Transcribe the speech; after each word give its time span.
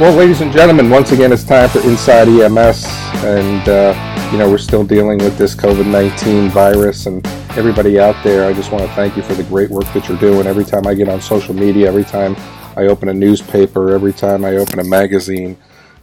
Well, 0.00 0.12
ladies 0.12 0.40
and 0.40 0.52
gentlemen, 0.52 0.90
once 0.90 1.12
again, 1.12 1.32
it's 1.32 1.44
time 1.44 1.68
for 1.68 1.78
Inside 1.82 2.26
EMS, 2.26 2.84
and 3.22 3.68
uh, 3.68 4.28
you 4.32 4.38
know 4.38 4.50
we're 4.50 4.58
still 4.58 4.82
dealing 4.82 5.18
with 5.18 5.38
this 5.38 5.54
COVID-19 5.54 6.50
virus, 6.50 7.06
and 7.06 7.24
everybody 7.56 8.00
out 8.00 8.16
there, 8.24 8.44
I 8.44 8.52
just 8.54 8.72
want 8.72 8.82
to 8.84 8.92
thank 8.96 9.16
you 9.16 9.22
for 9.22 9.34
the 9.34 9.44
great 9.44 9.70
work 9.70 9.84
that 9.92 10.08
you're 10.08 10.18
doing. 10.18 10.48
Every 10.48 10.64
time 10.64 10.88
I 10.88 10.94
get 10.94 11.08
on 11.08 11.20
social 11.20 11.54
media, 11.54 11.86
every 11.86 12.02
time 12.02 12.34
I 12.76 12.86
open 12.86 13.08
a 13.08 13.14
newspaper, 13.14 13.92
every 13.92 14.12
time 14.12 14.44
I 14.44 14.56
open 14.56 14.80
a 14.80 14.84
magazine, 14.84 15.56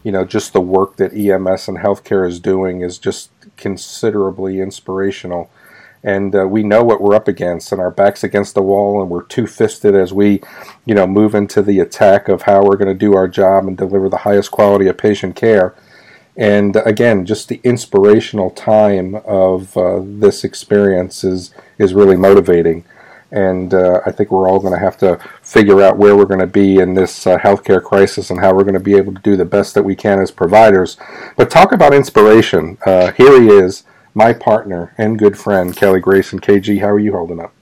you 0.04 0.14
know, 0.14 0.24
just 0.24 0.54
the 0.54 0.62
work 0.62 0.96
that 0.96 1.12
EMS 1.12 1.68
and 1.68 1.78
healthcare 1.78 2.26
is 2.26 2.40
doing 2.40 2.80
is 2.80 2.98
just 2.98 3.30
considerably 3.58 4.62
inspirational 4.62 5.50
and 6.04 6.36
uh, 6.36 6.48
we 6.48 6.64
know 6.64 6.84
what 6.84 7.02
we're 7.02 7.16
up 7.16 7.28
against, 7.28 7.72
and 7.72 7.80
our 7.80 7.92
backs 7.92 8.24
against 8.24 8.56
the 8.56 8.62
wall, 8.62 9.02
and 9.02 9.10
we're 9.10 9.24
two 9.24 9.48
fisted 9.48 9.96
as 9.96 10.12
we, 10.12 10.42
you 10.86 10.96
know, 10.96 11.06
move 11.06 11.36
into 11.36 11.62
the 11.62 11.80
attack 11.80 12.28
of 12.28 12.44
how 12.44 12.64
we're 12.64 12.78
going 12.78 12.88
to 12.88 12.94
do 12.94 13.16
our 13.16 13.28
job 13.28 13.68
and 13.68 13.78
deliver 13.78 14.10
the 14.10 14.18
highest 14.18 14.52
quality 14.52 14.88
of 14.88 14.98
patient 14.98 15.36
care. 15.36 15.76
And 16.36 16.76
again, 16.78 17.26
just 17.26 17.50
the 17.50 17.62
inspirational 17.64 18.50
time 18.50 19.16
of 19.26 19.76
uh, 19.78 20.02
this 20.04 20.44
experience 20.44 21.24
is 21.24 21.54
is 21.78 21.94
really 21.94 22.16
motivating. 22.16 22.86
And 23.34 23.74
uh, 23.74 24.02
I 24.06 24.12
think 24.12 24.30
we're 24.30 24.50
all 24.50 24.60
going 24.60 24.74
to 24.74 24.80
have 24.80 24.98
to 24.98 25.18
figure 25.42 25.82
out 25.82 25.98
where 25.98 26.18
we're 26.18 26.26
going 26.26 26.42
to 26.42 26.48
be 26.48 26.80
in 26.80 26.96
this 26.96 27.26
uh, 27.26 27.38
healthcare 27.38 27.82
crisis 27.82 28.30
and 28.30 28.42
how 28.42 28.54
we're 28.54 28.64
going 28.64 28.74
to 28.74 28.80
be 28.80 28.96
able 28.96 29.14
to 29.14 29.22
do 29.22 29.38
the 29.38 29.46
best 29.46 29.74
that 29.76 29.84
we 29.84 29.96
can 29.96 30.20
as 30.20 30.32
providers. 30.32 30.98
But 31.38 31.50
talk 31.50 31.72
about 31.72 31.94
inspiration. 31.94 32.78
Uh, 32.86 33.12
here 33.12 33.42
he 33.42 33.48
is 33.48 33.84
my 34.14 34.34
partner 34.34 34.94
and 34.98 35.18
good 35.18 35.38
friend 35.38 35.76
Kelly 35.76 36.00
Grayson. 36.00 36.40
KG, 36.40 36.80
how 36.80 36.90
are 36.90 37.00
you 37.00 37.12
holding 37.12 37.40
up? 37.40 37.54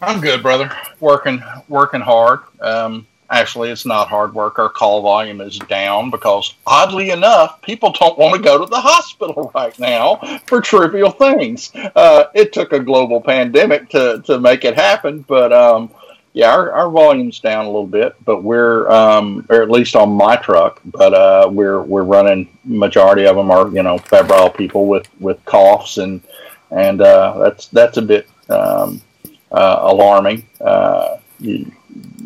I'm 0.00 0.20
good, 0.20 0.42
brother. 0.42 0.70
Working, 1.00 1.42
working 1.68 2.00
hard. 2.00 2.40
Um, 2.60 3.06
actually, 3.30 3.70
it's 3.70 3.84
not 3.84 4.08
hard 4.08 4.32
work. 4.32 4.58
Our 4.58 4.68
call 4.68 5.02
volume 5.02 5.40
is 5.40 5.58
down 5.58 6.10
because, 6.10 6.54
oddly 6.66 7.10
enough, 7.10 7.60
people 7.62 7.92
don't 7.92 8.16
want 8.16 8.36
to 8.36 8.40
go 8.40 8.58
to 8.58 8.66
the 8.66 8.80
hospital 8.80 9.50
right 9.54 9.76
now 9.78 10.16
for 10.46 10.60
trivial 10.60 11.10
things. 11.10 11.72
Uh, 11.74 12.24
it 12.34 12.52
took 12.52 12.72
a 12.72 12.78
global 12.78 13.20
pandemic 13.20 13.88
to 13.90 14.22
to 14.26 14.38
make 14.38 14.64
it 14.64 14.76
happen, 14.76 15.24
but 15.26 15.52
um, 15.52 15.90
yeah, 16.38 16.52
our, 16.52 16.70
our 16.70 16.88
volume's 16.88 17.40
down 17.40 17.64
a 17.64 17.68
little 17.68 17.84
bit, 17.84 18.14
but 18.24 18.44
we're, 18.44 18.88
um, 18.88 19.44
or 19.50 19.60
at 19.60 19.72
least 19.72 19.96
on 19.96 20.12
my 20.12 20.36
truck, 20.36 20.80
but 20.84 21.12
uh, 21.12 21.48
we're 21.50 21.82
we're 21.82 22.04
running. 22.04 22.56
Majority 22.62 23.26
of 23.26 23.34
them 23.34 23.50
are 23.50 23.68
you 23.70 23.82
know 23.82 23.98
febrile 23.98 24.48
people 24.48 24.86
with 24.86 25.08
with 25.20 25.44
coughs 25.46 25.98
and 25.98 26.22
and 26.70 27.00
uh, 27.00 27.38
that's 27.38 27.66
that's 27.66 27.96
a 27.96 28.02
bit 28.02 28.28
um, 28.50 29.02
uh, 29.50 29.78
alarming. 29.80 30.46
Uh, 30.60 31.16
you, 31.40 31.72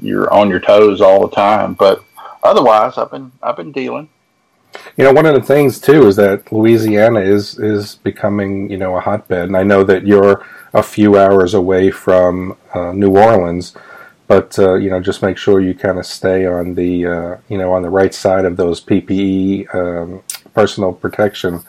you're 0.03 0.31
on 0.31 0.51
your 0.51 0.61
toes 0.61 1.01
all 1.01 1.27
the 1.27 1.35
time, 1.35 1.73
but 1.73 2.05
otherwise, 2.43 2.99
I've 2.99 3.11
been 3.11 3.33
I've 3.43 3.57
been 3.57 3.73
dealing. 3.73 4.11
You 4.99 5.05
know, 5.05 5.15
one 5.15 5.25
of 5.25 5.35
the 5.35 5.41
things 5.41 5.81
too 5.81 6.07
is 6.07 6.17
that 6.17 6.53
Louisiana 6.53 7.21
is 7.21 7.59
is 7.59 7.95
becoming 7.95 8.71
you 8.71 8.77
know 8.77 8.95
a 8.95 9.01
hotbed, 9.01 9.49
and 9.49 9.57
I 9.57 9.63
know 9.63 9.83
that 9.85 10.07
you're 10.07 10.45
a 10.75 10.83
few 10.83 11.19
hours 11.19 11.55
away 11.55 11.91
from 11.91 12.59
uh, 12.75 12.93
New 12.93 13.17
Orleans 13.17 13.75
but 14.33 14.59
uh, 14.59 14.75
you 14.77 14.89
know 14.89 14.99
just 14.99 15.21
make 15.21 15.37
sure 15.37 15.61
you 15.61 15.75
kind 15.75 15.99
of 15.99 16.07
stay 16.07 16.47
on 16.47 16.75
the 16.75 17.05
uh, 17.05 17.37
you 17.51 17.59
know 17.59 17.71
on 17.75 17.83
the 17.83 17.91
right 17.91 18.15
side 18.15 18.47
of 18.47 18.57
those 18.57 18.83
PPE 18.83 19.75
um, 19.75 20.23
personal 20.55 20.91
protection. 20.91 21.61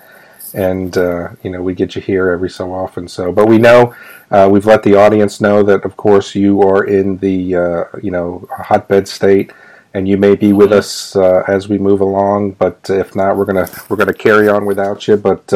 And 0.53 0.97
uh, 0.97 1.31
you 1.43 1.49
know 1.49 1.61
we 1.61 1.73
get 1.73 1.93
you 1.95 2.01
here 2.01 2.31
every 2.31 2.49
so 2.49 2.73
often. 2.73 3.09
So 3.09 3.33
but 3.33 3.47
we 3.47 3.57
know 3.57 3.93
uh, 4.31 4.47
we've 4.49 4.65
let 4.65 4.81
the 4.83 4.95
audience 4.95 5.41
know 5.41 5.61
that 5.63 5.83
of 5.83 5.97
course 5.97 6.35
you 6.35 6.61
are 6.61 6.85
in 6.85 7.17
the 7.17 7.55
uh, 7.55 7.83
you 8.01 8.11
know 8.11 8.47
hotbed 8.49 9.09
state. 9.09 9.51
And 9.95 10.07
you 10.07 10.17
may 10.17 10.35
be 10.35 10.53
with 10.53 10.69
mm-hmm. 10.69 10.79
us 10.79 11.15
uh, 11.15 11.43
as 11.47 11.67
we 11.67 11.77
move 11.77 12.01
along. 12.01 12.51
But 12.51 12.79
if 12.89 13.13
not 13.13 13.35
we're 13.35 13.45
gonna 13.45 13.67
we're 13.89 13.97
gonna 13.97 14.13
carry 14.13 14.47
on 14.47 14.65
without 14.65 15.05
you. 15.05 15.17
But 15.17 15.51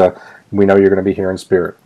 we 0.50 0.66
know 0.66 0.76
you're 0.76 0.90
gonna 0.90 1.02
be 1.02 1.14
here 1.14 1.30
in 1.30 1.38
spirit. 1.38 1.76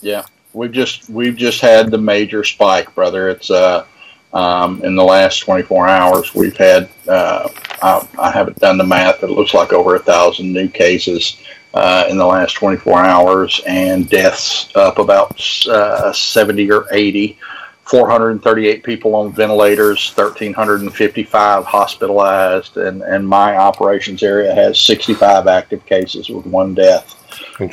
Yeah. 0.00 0.24
We've 0.52 0.72
just 0.72 1.08
we've 1.08 1.36
just 1.36 1.60
had 1.60 1.92
the 1.92 1.98
major 1.98 2.42
spike 2.42 2.92
brother. 2.94 3.28
It's 3.28 3.50
uh 3.50 3.86
um, 4.32 4.82
in 4.84 4.94
the 4.94 5.04
last 5.04 5.38
24 5.40 5.88
hours, 5.88 6.34
we've 6.34 6.56
had, 6.56 6.88
uh, 7.08 7.48
I, 7.82 8.06
I, 8.18 8.30
haven't 8.30 8.58
done 8.58 8.76
the 8.76 8.84
math, 8.84 9.20
but 9.20 9.30
it 9.30 9.32
looks 9.32 9.54
like 9.54 9.72
over 9.72 9.94
a 9.94 9.98
thousand 9.98 10.52
new 10.52 10.68
cases 10.68 11.40
uh, 11.74 12.06
in 12.08 12.18
the 12.18 12.26
last 12.26 12.52
24 12.54 13.04
hours 13.04 13.60
and 13.66 14.08
deaths 14.08 14.74
up 14.74 14.98
about 14.98 15.40
uh, 15.68 16.12
70 16.12 16.70
or 16.70 16.86
80. 16.92 17.38
438 17.84 18.82
people 18.82 19.14
on 19.14 19.32
ventilators, 19.32 20.12
1,355 20.16 21.64
hospitalized, 21.64 22.78
and, 22.78 23.00
and 23.02 23.26
my 23.26 23.56
operations 23.56 24.24
area 24.24 24.52
has 24.52 24.80
65 24.80 25.46
active 25.46 25.86
cases 25.86 26.28
with 26.28 26.44
one 26.46 26.74
death. 26.74 27.14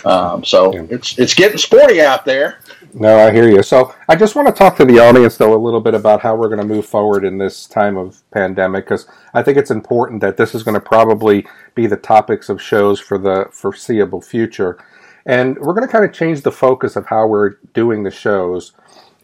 Um, 0.05 0.43
so 0.43 0.73
yeah. 0.73 0.85
it's 0.89 1.17
it's 1.17 1.33
getting 1.33 1.57
sporty 1.57 2.01
out 2.01 2.25
there. 2.25 2.59
No, 2.95 3.17
I 3.17 3.31
hear 3.31 3.49
you. 3.49 3.63
So 3.63 3.95
I 4.07 4.15
just 4.15 4.35
want 4.35 4.47
to 4.47 4.53
talk 4.53 4.77
to 4.77 4.85
the 4.85 4.99
audience, 4.99 5.35
though, 5.35 5.55
a 5.55 5.57
little 5.57 5.81
bit 5.81 5.95
about 5.95 6.21
how 6.21 6.35
we're 6.35 6.47
going 6.47 6.61
to 6.61 6.75
move 6.75 6.85
forward 6.85 7.25
in 7.25 7.39
this 7.39 7.65
time 7.65 7.97
of 7.97 8.21
pandemic, 8.29 8.85
because 8.85 9.07
I 9.33 9.41
think 9.41 9.57
it's 9.57 9.71
important 9.71 10.21
that 10.21 10.37
this 10.37 10.53
is 10.53 10.61
going 10.61 10.75
to 10.75 10.79
probably 10.79 11.47
be 11.73 11.87
the 11.87 11.97
topics 11.97 12.49
of 12.49 12.61
shows 12.61 12.99
for 12.99 13.17
the 13.17 13.47
foreseeable 13.51 14.21
future. 14.21 14.77
And 15.25 15.57
we're 15.57 15.73
going 15.73 15.87
to 15.87 15.91
kind 15.91 16.05
of 16.05 16.13
change 16.13 16.41
the 16.41 16.51
focus 16.51 16.95
of 16.95 17.07
how 17.07 17.25
we're 17.25 17.55
doing 17.73 18.03
the 18.03 18.11
shows. 18.11 18.73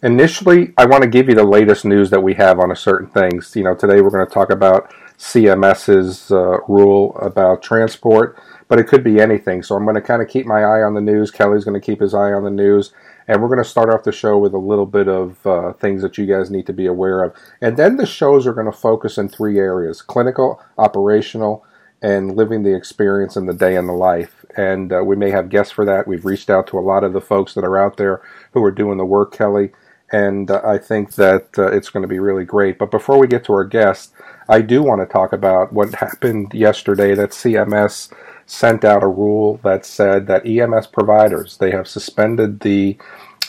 Initially, 0.02 0.74
I 0.76 0.86
want 0.86 1.04
to 1.04 1.10
give 1.10 1.30
you 1.30 1.36
the 1.36 1.44
latest 1.44 1.86
news 1.86 2.10
that 2.10 2.24
we 2.24 2.34
have 2.36 2.60
on 2.60 2.72
a 2.72 2.76
certain 2.76 3.10
things. 3.10 3.56
You 3.56 3.66
know, 3.66 3.76
today 3.76 4.02
we're 4.02 4.10
going 4.10 4.26
to 4.26 4.34
talk 4.34 4.50
about 4.50 4.92
CMS's 5.20 6.32
uh, 6.32 6.58
rule 6.68 7.16
about 7.18 7.62
transport, 7.62 8.42
but 8.68 8.80
it 8.80 8.88
could 8.88 9.04
be 9.04 9.20
anything. 9.20 9.62
So 9.62 9.76
I'm 9.76 9.84
going 9.84 9.96
to 9.96 10.02
kind 10.02 10.24
of 10.24 10.28
keep 10.28 10.48
my 10.48 10.62
eye 10.62 10.82
on 10.82 10.96
the 10.96 11.02
news. 11.02 11.30
Kelly's 11.30 11.66
going 11.66 11.80
to 11.80 11.86
keep 11.86 12.00
his 12.00 12.16
eye 12.16 12.32
on 12.32 12.44
the 12.44 12.50
news 12.50 12.94
and 13.30 13.44
we're 13.44 13.48
going 13.48 13.64
to 13.64 13.70
start 13.70 13.92
off 13.92 14.04
the 14.04 14.12
show 14.12 14.40
with 14.40 14.56
a 14.56 14.58
little 14.58 14.88
bit 14.88 15.08
of 15.08 15.46
uh, 15.46 15.72
things 15.74 16.02
that 16.02 16.18
you 16.18 16.26
guys 16.26 16.50
need 16.50 16.66
to 16.66 16.74
be 16.74 16.88
aware 16.88 17.24
of. 17.24 17.36
And 17.62 17.78
then 17.78 17.98
the 17.98 18.08
shows 18.08 18.48
are 18.48 18.54
going 18.54 18.66
to 18.66 18.72
focus 18.72 19.20
in 19.20 19.30
three 19.30 19.60
areas 19.60 20.02
clinical, 20.02 20.60
operational, 20.80 21.64
and 22.02 22.36
living 22.36 22.64
the 22.64 22.76
experience 22.76 23.36
in 23.36 23.46
the 23.46 23.54
day 23.54 23.76
in 23.76 23.86
the 23.86 23.94
life. 23.94 24.44
And 24.58 24.92
uh, 24.92 25.04
we 25.04 25.16
may 25.16 25.30
have 25.30 25.50
guests 25.50 25.72
for 25.72 25.86
that. 25.86 26.08
We've 26.08 26.26
reached 26.26 26.50
out 26.50 26.66
to 26.68 26.80
a 26.80 26.82
lot 26.82 27.04
of 27.04 27.14
the 27.14 27.22
folks 27.22 27.54
that 27.54 27.64
are 27.64 27.78
out 27.78 27.98
there 27.98 28.24
who 28.54 28.64
are 28.64 28.72
doing 28.72 28.98
the 28.98 29.06
work, 29.06 29.32
Kelly. 29.32 29.72
And 30.12 30.50
uh, 30.50 30.62
I 30.64 30.78
think 30.78 31.16
that 31.16 31.48
uh, 31.58 31.68
it's 31.68 31.90
going 31.90 32.02
to 32.02 32.08
be 32.08 32.20
really 32.20 32.46
great. 32.46 32.78
But 32.78 32.92
before 32.92 33.20
we 33.20 33.28
get 33.28 33.44
to 33.46 33.54
our 33.54 33.66
guests, 33.66 34.12
I 34.48 34.62
do 34.62 34.82
want 34.82 35.02
to 35.02 35.06
talk 35.06 35.34
about 35.34 35.72
what 35.74 35.94
happened 35.96 36.54
yesterday 36.54 37.16
that 37.16 37.32
CMS 37.32 38.12
sent 38.46 38.84
out 38.84 39.04
a 39.04 39.08
rule 39.08 39.60
that 39.64 39.86
said 39.86 40.26
that 40.26 40.46
EMS 40.46 40.88
providers 40.88 41.58
they 41.58 41.70
have 41.70 41.88
suspended 41.88 42.62
the 42.62 42.98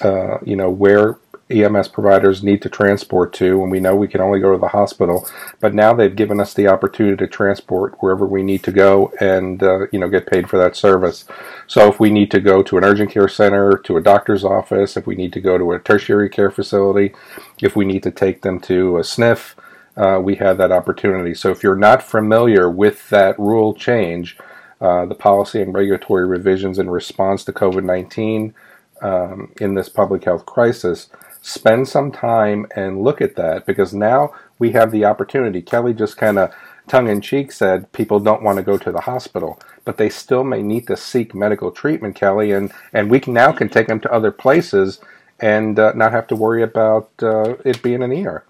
uh, 0.02 0.38
you 0.44 0.54
know 0.54 0.68
where 0.70 1.18
EMS 1.50 1.88
providers 1.88 2.42
need 2.42 2.62
to 2.62 2.68
transport 2.68 3.32
to, 3.34 3.62
and 3.62 3.70
we 3.70 3.80
know 3.80 3.96
we 3.96 4.08
can 4.08 4.20
only 4.20 4.40
go 4.40 4.52
to 4.52 4.58
the 4.58 4.68
hospital. 4.68 5.26
But 5.58 5.74
now 5.74 5.92
they've 5.92 6.14
given 6.14 6.40
us 6.40 6.54
the 6.54 6.68
opportunity 6.68 7.16
to 7.16 7.26
transport 7.26 7.96
wherever 8.00 8.26
we 8.26 8.42
need 8.42 8.62
to 8.64 8.72
go, 8.72 9.12
and 9.20 9.62
uh, 9.62 9.86
you 9.92 9.98
know 9.98 10.08
get 10.08 10.26
paid 10.26 10.48
for 10.48 10.58
that 10.58 10.76
service. 10.76 11.24
So 11.66 11.88
if 11.88 11.98
we 11.98 12.10
need 12.10 12.30
to 12.30 12.40
go 12.40 12.62
to 12.62 12.78
an 12.78 12.84
urgent 12.84 13.10
care 13.10 13.28
center, 13.28 13.76
to 13.78 13.96
a 13.96 14.02
doctor's 14.02 14.44
office, 14.44 14.96
if 14.96 15.06
we 15.06 15.14
need 15.14 15.32
to 15.32 15.40
go 15.40 15.58
to 15.58 15.72
a 15.72 15.78
tertiary 15.78 16.28
care 16.28 16.50
facility, 16.50 17.14
if 17.60 17.74
we 17.74 17.84
need 17.84 18.02
to 18.04 18.10
take 18.10 18.42
them 18.42 18.60
to 18.60 18.98
a 18.98 19.00
SNF, 19.00 19.54
uh, 19.96 20.20
we 20.20 20.36
have 20.36 20.56
that 20.58 20.72
opportunity. 20.72 21.34
So 21.34 21.50
if 21.50 21.62
you're 21.62 21.76
not 21.76 22.02
familiar 22.02 22.70
with 22.70 23.08
that 23.10 23.38
rule 23.38 23.74
change, 23.74 24.38
uh, 24.80 25.04
the 25.04 25.14
policy 25.14 25.60
and 25.60 25.74
regulatory 25.74 26.26
revisions 26.26 26.78
in 26.78 26.88
response 26.88 27.44
to 27.44 27.52
COVID 27.52 27.84
19 27.84 28.54
um, 29.02 29.52
in 29.60 29.74
this 29.74 29.88
public 29.88 30.24
health 30.24 30.46
crisis, 30.46 31.08
spend 31.42 31.88
some 31.88 32.12
time 32.12 32.66
and 32.76 33.02
look 33.02 33.20
at 33.20 33.36
that 33.36 33.66
because 33.66 33.94
now 33.94 34.32
we 34.58 34.72
have 34.72 34.90
the 34.90 35.04
opportunity. 35.04 35.62
Kelly 35.62 35.94
just 35.94 36.16
kind 36.16 36.38
of 36.38 36.52
tongue 36.88 37.08
in 37.08 37.20
cheek 37.20 37.52
said 37.52 37.90
people 37.92 38.20
don't 38.20 38.42
want 38.42 38.58
to 38.58 38.64
go 38.64 38.76
to 38.78 38.92
the 38.92 39.02
hospital, 39.02 39.60
but 39.84 39.96
they 39.96 40.08
still 40.08 40.44
may 40.44 40.62
need 40.62 40.86
to 40.88 40.96
seek 40.96 41.34
medical 41.34 41.70
treatment, 41.70 42.16
Kelly, 42.16 42.52
and, 42.52 42.72
and 42.92 43.10
we 43.10 43.20
can 43.20 43.32
now 43.32 43.52
can 43.52 43.68
take 43.68 43.86
them 43.88 44.00
to 44.00 44.12
other 44.12 44.32
places 44.32 45.00
and 45.40 45.78
uh, 45.78 45.92
not 45.94 46.12
have 46.12 46.26
to 46.28 46.36
worry 46.36 46.62
about 46.62 47.10
uh, 47.22 47.54
it 47.64 47.82
being 47.82 48.02
an 48.02 48.12
ER. 48.26 48.44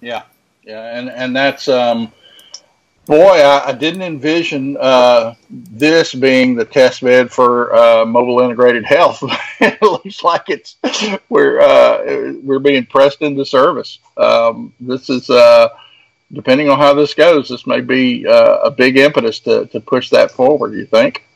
Yeah, 0.00 0.22
yeah, 0.64 0.98
and 0.98 1.10
and 1.10 1.36
that's 1.36 1.68
um, 1.68 2.12
Boy, 3.06 3.42
I, 3.42 3.68
I 3.68 3.72
didn't 3.72 4.02
envision 4.02 4.78
uh, 4.78 5.34
this 5.50 6.14
being 6.14 6.54
the 6.54 6.64
test 6.64 7.02
bed 7.02 7.30
for 7.30 7.74
uh, 7.74 8.06
mobile 8.06 8.40
integrated 8.40 8.86
health. 8.86 9.22
it 9.60 9.82
looks 9.82 10.22
like 10.22 10.48
it's 10.48 10.76
we're 11.28 11.60
uh, 11.60 12.32
we're 12.42 12.58
being 12.60 12.86
pressed 12.86 13.20
into 13.20 13.44
service. 13.44 13.98
Um, 14.16 14.72
this 14.80 15.10
is 15.10 15.28
uh, 15.28 15.68
depending 16.32 16.70
on 16.70 16.78
how 16.78 16.94
this 16.94 17.12
goes. 17.12 17.48
This 17.48 17.66
may 17.66 17.82
be 17.82 18.26
uh, 18.26 18.58
a 18.58 18.70
big 18.70 18.96
impetus 18.96 19.40
to, 19.40 19.66
to 19.66 19.80
push 19.80 20.08
that 20.10 20.30
forward. 20.30 20.72
You 20.74 20.86
think? 20.86 21.26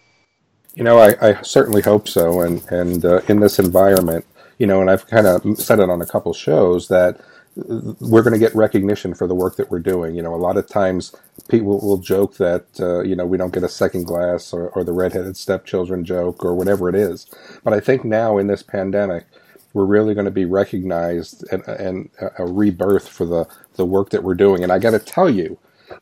You 0.75 0.85
know, 0.85 0.99
I, 0.99 1.17
I 1.21 1.43
certainly 1.43 1.83
hope 1.83 2.09
so. 2.09 2.41
And 2.41 2.65
and 2.71 3.05
uh, 3.05 3.21
in 3.29 3.41
this 3.41 3.59
environment, 3.59 4.25
you 4.59 4.67
know, 4.67 4.81
and 4.81 4.91
I've 4.91 5.07
kind 5.07 5.27
of 5.27 5.59
said 5.59 5.81
it 5.81 5.91
on 5.91 6.01
a 6.01 6.07
couple 6.07 6.33
shows 6.33 6.89
that 6.89 7.21
we're 7.67 8.23
going 8.23 8.33
to 8.33 8.39
get 8.39 8.55
recognition 8.55 9.15
for 9.15 9.27
the 9.27 9.35
work 9.35 9.57
that 9.57 9.71
we're 9.71 9.81
doing. 9.81 10.15
You 10.15 10.23
know, 10.23 10.35
a 10.35 10.37
lot 10.37 10.57
of 10.57 10.69
times 10.69 11.15
people 11.49 11.81
will 11.81 11.99
joke 11.99 12.37
that 12.37 12.67
uh, 12.81 13.01
you 13.03 13.17
know 13.17 13.27
we 13.27 13.37
don't 13.39 13.53
get 13.53 13.65
a 13.65 13.69
second 13.69 14.05
glass 14.05 14.53
or, 14.53 14.69
or 14.71 14.85
the 14.85 14.93
redheaded 14.93 15.37
stepchildren 15.37 16.05
joke 16.05 16.45
or 16.45 16.55
whatever 16.55 16.89
it 16.89 16.95
is. 16.95 17.27
But 17.65 17.73
I 17.73 17.81
think 17.81 18.05
now 18.05 18.39
in 18.39 18.47
this 18.47 18.63
pandemic, 18.63 19.27
we're 19.75 19.85
really 19.87 20.15
going 20.15 20.27
to 20.27 20.31
be 20.31 20.45
recognized 20.45 21.45
and, 21.53 21.67
and 21.69 22.11
a 22.39 22.47
rebirth 22.47 23.09
for 23.09 23.27
the 23.27 23.47
the 23.75 23.87
work 23.87 24.11
that 24.11 24.23
we're 24.23 24.35
doing. 24.35 24.63
And 24.63 24.73
I 24.73 24.79
got 24.79 24.93
to 24.93 25.01
tell 25.01 25.31
you, 25.31 25.59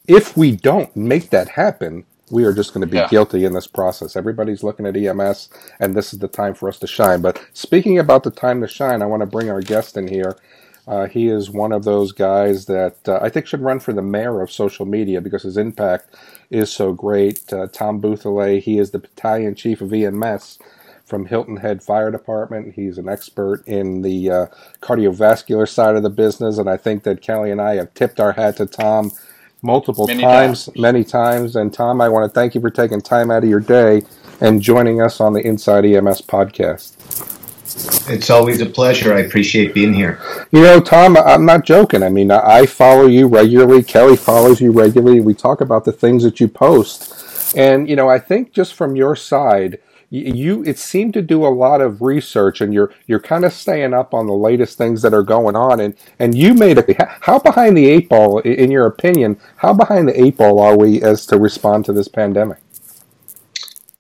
if 0.07 0.37
we 0.37 0.57
don't 0.57 0.95
make 0.97 1.31
that 1.31 1.49
happen, 1.49 2.05
we 2.31 2.45
are 2.45 2.53
just 2.53 2.75
going 2.75 2.83
to 2.83 2.91
be 2.91 2.99
yeah. 2.99 3.09
guilty 3.09 3.45
in 3.45 3.53
this 3.55 3.67
process. 3.67 4.17
Everybody's 4.17 4.63
looking 4.63 4.87
at 4.87 4.97
EMS, 4.97 5.49
and 5.81 5.95
this 5.95 6.13
is 6.13 6.19
the 6.19 6.29
time 6.29 6.55
for 6.55 6.69
us 6.69 6.79
to 6.81 6.87
shine. 6.87 7.23
But 7.23 7.45
speaking 7.53 7.99
about 7.99 8.25
the 8.25 8.31
time 8.31 8.61
to 8.63 8.69
shine, 8.69 9.03
I 9.03 9.07
want 9.07 9.21
to 9.23 9.27
bring 9.27 9.51
our 9.51 9.63
guest 9.63 9.97
in 9.97 10.09
here. 10.09 10.37
Uh, 10.87 11.07
he 11.07 11.29
is 11.29 11.51
one 11.51 11.73
of 11.73 11.85
those 11.85 12.13
guys 12.13 12.67
that 12.67 12.97
uh, 13.09 13.19
I 13.21 13.29
think 13.29 13.47
should 13.47 13.61
run 13.61 13.81
for 13.81 13.93
the 13.93 14.03
mayor 14.03 14.41
of 14.41 14.53
social 14.53 14.87
media 14.87 15.21
because 15.21 15.43
his 15.43 15.57
impact 15.57 16.15
is 16.49 16.71
so 16.73 16.93
great. 16.93 17.53
Uh, 17.53 17.67
Tom 17.67 18.01
Bouthillet, 18.01 18.63
he 18.63 18.79
is 18.79 18.93
the 18.93 19.01
battalion 19.01 19.55
chief 19.55 19.81
of 19.81 19.93
EMS 19.93 20.59
from 21.05 21.27
Hilton 21.27 21.57
Head 21.57 21.83
Fire 21.83 22.11
Department. 22.11 22.75
He's 22.75 22.99
an 22.99 23.09
expert 23.09 23.67
in 23.67 24.03
the 24.03 24.31
uh, 24.31 24.47
cardiovascular 24.81 25.69
side 25.69 25.97
of 25.97 26.03
the 26.03 26.11
business, 26.11 26.59
and 26.59 26.69
I 26.69 26.77
think 26.77 27.03
that 27.05 27.23
Kelly 27.23 27.51
and 27.51 27.61
I 27.61 27.77
have 27.77 27.95
tipped 27.95 28.21
our 28.21 28.33
hat 28.33 28.57
to 28.59 28.67
Tom 28.67 29.13
multiple 29.63 30.07
many 30.07 30.23
times, 30.23 30.67
times, 30.67 30.79
many 30.79 31.05
times. 31.05 31.57
And 31.57 31.73
Tom, 31.73 32.01
I 32.01 32.09
want 32.09 32.31
to 32.31 32.35
thank 32.35 32.55
you 32.55 32.61
for 32.61 32.71
taking 32.71 33.01
time 33.01 33.31
out 33.31 33.45
of 33.45 33.51
your 33.51 33.61
day 33.61 34.03
and 34.41 34.61
joining 34.61 35.01
us 35.01 35.21
on 35.21 35.33
the 35.33 35.41
Inside 35.41 35.85
EMS 35.85 36.23
podcast. 36.23 36.96
It's 38.09 38.31
always 38.31 38.61
a 38.61 38.67
pleasure. 38.67 39.15
I 39.15 39.21
appreciate 39.21 39.75
being 39.75 39.93
here. 39.93 40.21
You 40.53 40.63
know, 40.63 40.81
Tom, 40.81 41.17
I'm 41.17 41.45
not 41.45 41.65
joking. 41.65 42.03
I 42.03 42.09
mean, 42.09 42.31
I 42.31 42.67
follow 42.67 43.07
you 43.07 43.27
regularly. 43.27 43.83
Kelly 43.83 44.17
follows 44.17 44.61
you 44.61 44.71
regularly. 44.73 45.21
We 45.21 45.35
talk 45.35 45.61
about 45.61 45.85
the 45.85 45.93
things 45.93 46.23
that 46.23 46.41
you 46.41 46.49
post. 46.49 47.55
And, 47.57 47.89
you 47.89 47.97
know, 47.97 48.09
I 48.09 48.19
think 48.19 48.53
just 48.53 48.75
from 48.75 48.97
your 48.97 49.17
side, 49.17 49.79
you 50.11 50.63
it 50.65 50.79
seemed 50.79 51.15
to 51.15 51.23
do 51.23 51.45
a 51.45 51.49
lot 51.49 51.81
of 51.81 52.01
research 52.01 52.61
and 52.61 52.73
you're 52.73 52.93
you're 53.07 53.21
kind 53.21 53.45
of 53.45 53.53
staying 53.53 53.93
up 53.93 54.15
on 54.15 54.27
the 54.27 54.33
latest 54.33 54.79
things 54.79 55.03
that 55.03 55.13
are 55.13 55.23
going 55.23 55.57
on 55.57 55.81
and 55.81 55.97
and 56.19 56.37
you 56.37 56.55
made 56.55 56.79
a 56.79 57.19
how 57.23 57.39
behind 57.41 57.77
the 57.77 57.87
eight 57.87 58.09
ball 58.09 58.39
in 58.41 58.71
your 58.71 58.87
opinion 58.87 59.37
how 59.57 59.75
behind 59.75 60.07
the 60.07 60.21
eight 60.21 60.37
ball 60.37 60.61
are 60.61 60.79
we 60.79 61.03
as 61.03 61.27
to 61.27 61.37
respond 61.37 61.85
to 61.85 61.93
this 61.93 62.07
pandemic 62.07 62.59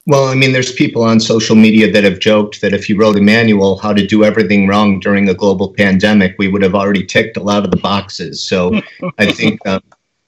well, 0.06 0.28
I 0.28 0.36
mean, 0.36 0.52
there's 0.52 0.72
people 0.72 1.02
on 1.02 1.18
social 1.18 1.56
media 1.56 1.90
that 1.90 2.04
have 2.04 2.20
joked 2.20 2.60
that 2.60 2.72
if 2.72 2.88
you 2.88 2.96
wrote 2.96 3.16
a 3.16 3.20
manual 3.20 3.78
how 3.78 3.92
to 3.92 4.06
do 4.06 4.22
everything 4.22 4.68
wrong 4.68 5.00
during 5.00 5.28
a 5.28 5.34
global 5.34 5.74
pandemic, 5.74 6.36
we 6.38 6.46
would 6.46 6.62
have 6.62 6.76
already 6.76 7.04
ticked 7.04 7.36
a 7.36 7.42
lot 7.42 7.64
of 7.64 7.72
the 7.72 7.76
boxes. 7.76 8.42
So 8.42 8.80
I 9.18 9.32
think, 9.32 9.60
uh, 9.66 9.80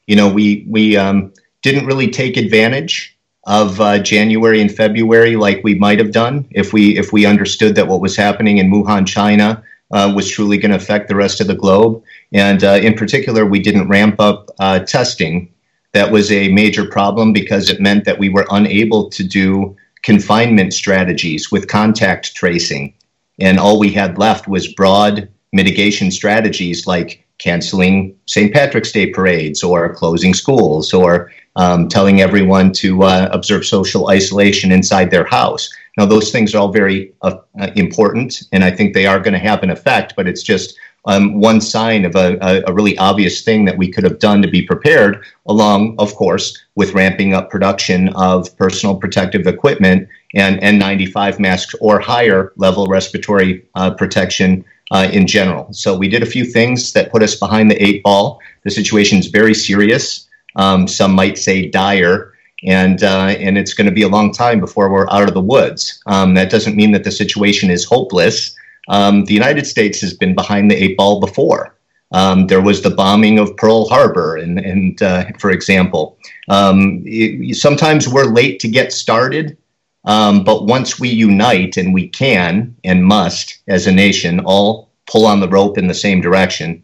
you 0.08 0.16
know, 0.16 0.28
we 0.32 0.66
we 0.68 0.96
um, 0.96 1.32
didn't 1.62 1.86
really 1.86 2.10
take 2.10 2.36
advantage 2.36 3.16
of 3.46 3.80
uh, 3.80 4.00
January 4.00 4.60
and 4.60 4.74
February 4.74 5.36
like 5.36 5.62
we 5.62 5.76
might 5.76 6.00
have 6.00 6.10
done 6.10 6.46
if 6.50 6.72
we 6.72 6.98
if 6.98 7.12
we 7.12 7.24
understood 7.24 7.76
that 7.76 7.86
what 7.86 8.00
was 8.00 8.16
happening 8.16 8.58
in 8.58 8.72
Wuhan, 8.72 9.06
China, 9.06 9.62
uh, 9.92 10.12
was 10.14 10.28
truly 10.28 10.58
going 10.58 10.72
to 10.72 10.76
affect 10.76 11.08
the 11.08 11.14
rest 11.14 11.40
of 11.40 11.46
the 11.46 11.54
globe. 11.54 12.02
And 12.32 12.64
uh, 12.64 12.80
in 12.82 12.94
particular, 12.94 13.46
we 13.46 13.60
didn't 13.60 13.88
ramp 13.88 14.18
up 14.18 14.50
uh, 14.58 14.80
testing 14.80 15.52
that 15.92 16.12
was 16.12 16.30
a 16.30 16.52
major 16.52 16.84
problem 16.84 17.32
because 17.32 17.70
it 17.70 17.80
meant 17.80 18.04
that 18.04 18.18
we 18.18 18.28
were 18.28 18.46
unable 18.50 19.08
to 19.10 19.24
do 19.24 19.76
confinement 20.02 20.72
strategies 20.72 21.50
with 21.50 21.68
contact 21.68 22.34
tracing. 22.34 22.94
And 23.38 23.58
all 23.58 23.78
we 23.78 23.92
had 23.92 24.18
left 24.18 24.48
was 24.48 24.72
broad 24.72 25.28
mitigation 25.52 26.10
strategies 26.10 26.86
like 26.86 27.24
canceling 27.38 28.16
St. 28.26 28.52
Patrick's 28.52 28.92
Day 28.92 29.10
parades 29.10 29.62
or 29.62 29.94
closing 29.94 30.34
schools 30.34 30.92
or 30.92 31.32
um, 31.56 31.88
telling 31.88 32.20
everyone 32.20 32.72
to 32.74 33.02
uh, 33.02 33.28
observe 33.32 33.64
social 33.64 34.08
isolation 34.08 34.72
inside 34.72 35.10
their 35.10 35.24
house. 35.24 35.70
Now, 35.96 36.06
those 36.06 36.30
things 36.30 36.54
are 36.54 36.58
all 36.58 36.72
very 36.72 37.12
uh, 37.22 37.38
important, 37.74 38.42
and 38.52 38.62
I 38.62 38.70
think 38.70 38.94
they 38.94 39.06
are 39.06 39.18
going 39.18 39.32
to 39.32 39.40
have 39.40 39.62
an 39.64 39.70
effect, 39.70 40.14
but 40.16 40.28
it's 40.28 40.42
just 40.42 40.78
um, 41.04 41.40
one 41.40 41.60
sign 41.60 42.04
of 42.04 42.16
a, 42.16 42.36
a, 42.40 42.70
a, 42.70 42.72
really 42.72 42.98
obvious 42.98 43.42
thing 43.42 43.64
that 43.64 43.78
we 43.78 43.88
could 43.88 44.04
have 44.04 44.18
done 44.18 44.42
to 44.42 44.48
be 44.48 44.62
prepared, 44.62 45.24
along, 45.46 45.94
of 45.98 46.14
course, 46.14 46.58
with 46.74 46.92
ramping 46.92 47.34
up 47.34 47.50
production 47.50 48.08
of 48.10 48.54
personal 48.56 48.96
protective 48.96 49.46
equipment 49.46 50.08
and 50.34 50.60
N95 50.60 51.38
masks 51.38 51.74
or 51.80 51.98
higher 51.98 52.52
level 52.56 52.86
respiratory 52.86 53.64
uh, 53.74 53.92
protection 53.92 54.64
uh, 54.90 55.08
in 55.12 55.26
general. 55.26 55.72
So 55.72 55.96
we 55.96 56.08
did 56.08 56.22
a 56.22 56.26
few 56.26 56.44
things 56.44 56.92
that 56.92 57.10
put 57.10 57.22
us 57.22 57.34
behind 57.34 57.70
the 57.70 57.82
eight 57.82 58.02
ball. 58.02 58.40
The 58.64 58.70
situation 58.70 59.18
is 59.18 59.28
very 59.28 59.54
serious. 59.54 60.28
Um, 60.56 60.88
some 60.88 61.12
might 61.12 61.38
say 61.38 61.68
dire. 61.68 62.34
And 62.64 63.04
uh, 63.04 63.36
and 63.38 63.56
it's 63.56 63.72
going 63.72 63.86
to 63.86 63.92
be 63.92 64.02
a 64.02 64.08
long 64.08 64.32
time 64.32 64.58
before 64.58 64.90
we're 64.90 65.08
out 65.10 65.28
of 65.28 65.34
the 65.34 65.40
woods. 65.40 66.02
Um, 66.06 66.34
that 66.34 66.50
doesn't 66.50 66.74
mean 66.74 66.90
that 66.90 67.04
the 67.04 67.12
situation 67.12 67.70
is 67.70 67.84
hopeless. 67.84 68.56
Um, 68.88 69.24
the 69.24 69.34
United 69.34 69.66
States 69.66 70.00
has 70.00 70.14
been 70.14 70.34
behind 70.34 70.70
the 70.70 70.76
eight 70.76 70.96
ball 70.96 71.20
before. 71.20 71.76
Um, 72.12 72.46
there 72.46 72.62
was 72.62 72.80
the 72.82 72.90
bombing 72.90 73.38
of 73.38 73.56
Pearl 73.56 73.88
Harbor, 73.88 74.36
and, 74.36 74.58
and 74.58 75.02
uh, 75.02 75.26
for 75.38 75.50
example, 75.50 76.18
um, 76.48 77.02
it, 77.04 77.54
sometimes 77.56 78.08
we're 78.08 78.32
late 78.32 78.60
to 78.60 78.68
get 78.68 78.92
started, 78.92 79.58
um, 80.04 80.42
but 80.42 80.64
once 80.64 80.98
we 80.98 81.10
unite, 81.10 81.76
and 81.76 81.92
we 81.92 82.08
can 82.08 82.74
and 82.82 83.04
must 83.04 83.58
as 83.68 83.86
a 83.86 83.92
nation, 83.92 84.40
all 84.40 84.90
pull 85.06 85.26
on 85.26 85.40
the 85.40 85.48
rope 85.48 85.76
in 85.76 85.86
the 85.86 85.94
same 85.94 86.22
direction. 86.22 86.82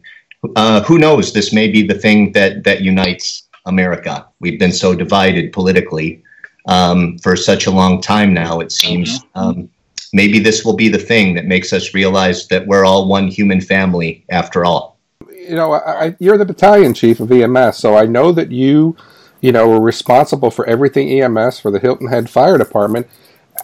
Uh, 0.55 0.83
who 0.83 0.99
knows? 0.99 1.33
This 1.33 1.51
may 1.51 1.69
be 1.69 1.81
the 1.81 1.97
thing 1.97 2.31
that 2.33 2.63
that 2.63 2.81
unites 2.81 3.47
America. 3.65 4.27
We've 4.39 4.59
been 4.59 4.71
so 4.71 4.93
divided 4.93 5.53
politically 5.53 6.21
um, 6.67 7.17
for 7.17 7.35
such 7.35 7.65
a 7.65 7.71
long 7.71 7.99
time 7.99 8.31
now. 8.31 8.59
It 8.59 8.71
seems. 8.71 9.23
Mm-hmm. 9.35 9.65
Maybe 10.13 10.39
this 10.39 10.63
will 10.63 10.75
be 10.75 10.89
the 10.89 10.99
thing 10.99 11.35
that 11.35 11.45
makes 11.45 11.73
us 11.73 11.93
realize 11.93 12.47
that 12.47 12.67
we're 12.67 12.85
all 12.85 13.07
one 13.07 13.27
human 13.27 13.61
family 13.61 14.25
after 14.29 14.65
all. 14.65 14.99
You 15.31 15.55
know, 15.55 15.73
I, 15.73 16.15
you're 16.19 16.37
the 16.37 16.45
battalion 16.45 16.93
chief 16.93 17.19
of 17.19 17.31
EMS, 17.31 17.77
so 17.77 17.95
I 17.95 18.05
know 18.05 18.31
that 18.31 18.51
you, 18.51 18.95
you 19.41 19.51
know, 19.51 19.71
are 19.73 19.81
responsible 19.81 20.51
for 20.51 20.65
everything 20.65 21.21
EMS 21.21 21.59
for 21.59 21.71
the 21.71 21.79
Hilton 21.79 22.07
Head 22.07 22.29
Fire 22.29 22.57
Department. 22.57 23.07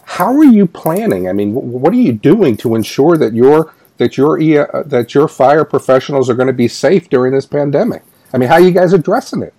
How 0.03 0.35
are 0.35 0.45
you 0.45 0.67
planning? 0.67 1.27
I 1.27 1.33
mean, 1.33 1.53
what 1.53 1.93
are 1.93 1.97
you 1.97 2.13
doing 2.13 2.55
to 2.57 2.75
ensure 2.75 3.17
that 3.17 3.33
your 3.33 3.73
that 3.97 4.17
your 4.17 4.39
uh, 4.39 4.83
that 4.83 5.13
your 5.13 5.27
fire 5.27 5.65
professionals 5.65 6.29
are 6.29 6.33
going 6.33 6.47
to 6.47 6.53
be 6.53 6.67
safe 6.67 7.09
during 7.09 7.33
this 7.33 7.45
pandemic? 7.45 8.03
I 8.33 8.37
mean, 8.37 8.49
how 8.49 8.55
are 8.55 8.61
you 8.61 8.71
guys 8.71 8.93
addressing 8.93 9.43
it? 9.43 9.53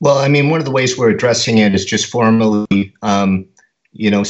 Well, 0.00 0.18
I 0.18 0.28
mean, 0.28 0.48
one 0.48 0.60
of 0.60 0.64
the 0.64 0.70
ways 0.70 0.96
we're 0.96 1.10
addressing 1.10 1.58
it 1.58 1.74
is 1.74 1.84
just 1.84 2.06
formally, 2.06 2.94
um, 3.02 3.46
you 3.92 4.10
know, 4.10 4.24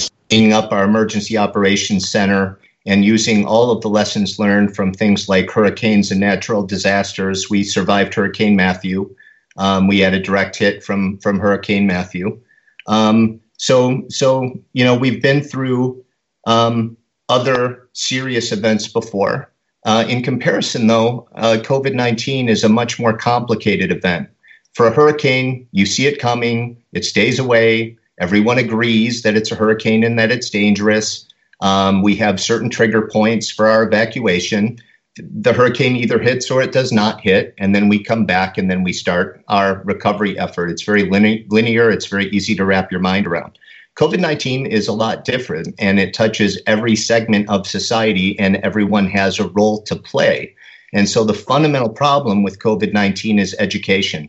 up 0.52 0.72
our 0.72 0.84
emergency 0.84 1.36
operations 1.36 2.08
center 2.08 2.58
and 2.86 3.04
using 3.04 3.44
all 3.44 3.70
of 3.70 3.82
the 3.82 3.88
lessons 3.88 4.38
learned 4.38 4.74
from 4.74 4.92
things 4.92 5.28
like 5.28 5.50
hurricanes 5.50 6.10
and 6.10 6.20
natural 6.20 6.64
disasters. 6.64 7.50
We 7.50 7.62
survived 7.62 8.14
Hurricane 8.14 8.56
Matthew. 8.56 9.14
Um, 9.56 9.86
we 9.86 9.98
had 9.98 10.14
a 10.14 10.20
direct 10.20 10.56
hit 10.56 10.82
from 10.82 11.18
from 11.18 11.38
Hurricane 11.38 11.86
Matthew. 11.86 12.40
Um, 12.86 13.40
so 13.58 14.02
so 14.08 14.58
you 14.72 14.84
know 14.84 14.96
we've 14.96 15.22
been 15.22 15.42
through 15.42 16.02
um, 16.46 16.96
other 17.28 17.88
serious 17.92 18.52
events 18.52 18.88
before. 18.88 19.52
Uh, 19.86 20.04
in 20.08 20.22
comparison, 20.22 20.86
though, 20.86 21.28
uh, 21.34 21.56
COVID 21.60 21.94
nineteen 21.94 22.48
is 22.48 22.64
a 22.64 22.68
much 22.68 22.98
more 22.98 23.16
complicated 23.16 23.90
event. 23.90 24.28
For 24.74 24.86
a 24.86 24.92
hurricane, 24.92 25.66
you 25.72 25.84
see 25.84 26.06
it 26.06 26.20
coming, 26.20 26.80
it 26.92 27.04
stays 27.04 27.38
away, 27.38 27.98
Everyone 28.20 28.58
agrees 28.58 29.22
that 29.22 29.34
it's 29.34 29.50
a 29.50 29.54
hurricane 29.54 30.04
and 30.04 30.18
that 30.18 30.30
it's 30.30 30.50
dangerous. 30.50 31.26
Um, 31.62 32.02
we 32.02 32.14
have 32.16 32.38
certain 32.38 32.68
trigger 32.68 33.08
points 33.10 33.50
for 33.50 33.66
our 33.66 33.82
evacuation. 33.82 34.78
The 35.16 35.54
hurricane 35.54 35.96
either 35.96 36.18
hits 36.18 36.50
or 36.50 36.62
it 36.62 36.72
does 36.72 36.92
not 36.92 37.22
hit, 37.22 37.54
and 37.58 37.74
then 37.74 37.88
we 37.88 38.02
come 38.02 38.26
back 38.26 38.58
and 38.58 38.70
then 38.70 38.82
we 38.84 38.92
start 38.92 39.42
our 39.48 39.82
recovery 39.84 40.38
effort. 40.38 40.70
It's 40.70 40.82
very 40.82 41.08
linear, 41.08 41.90
it's 41.90 42.06
very 42.06 42.28
easy 42.28 42.54
to 42.56 42.64
wrap 42.64 42.92
your 42.92 43.00
mind 43.00 43.26
around. 43.26 43.58
COVID 43.96 44.20
19 44.20 44.66
is 44.66 44.86
a 44.86 44.92
lot 44.92 45.24
different 45.24 45.74
and 45.78 45.98
it 45.98 46.14
touches 46.14 46.60
every 46.66 46.96
segment 46.96 47.48
of 47.48 47.66
society, 47.66 48.38
and 48.38 48.56
everyone 48.56 49.06
has 49.06 49.38
a 49.38 49.48
role 49.48 49.82
to 49.82 49.96
play. 49.96 50.54
And 50.92 51.08
so 51.08 51.24
the 51.24 51.34
fundamental 51.34 51.90
problem 51.90 52.42
with 52.42 52.58
COVID 52.58 52.92
19 52.92 53.38
is 53.38 53.56
education 53.58 54.28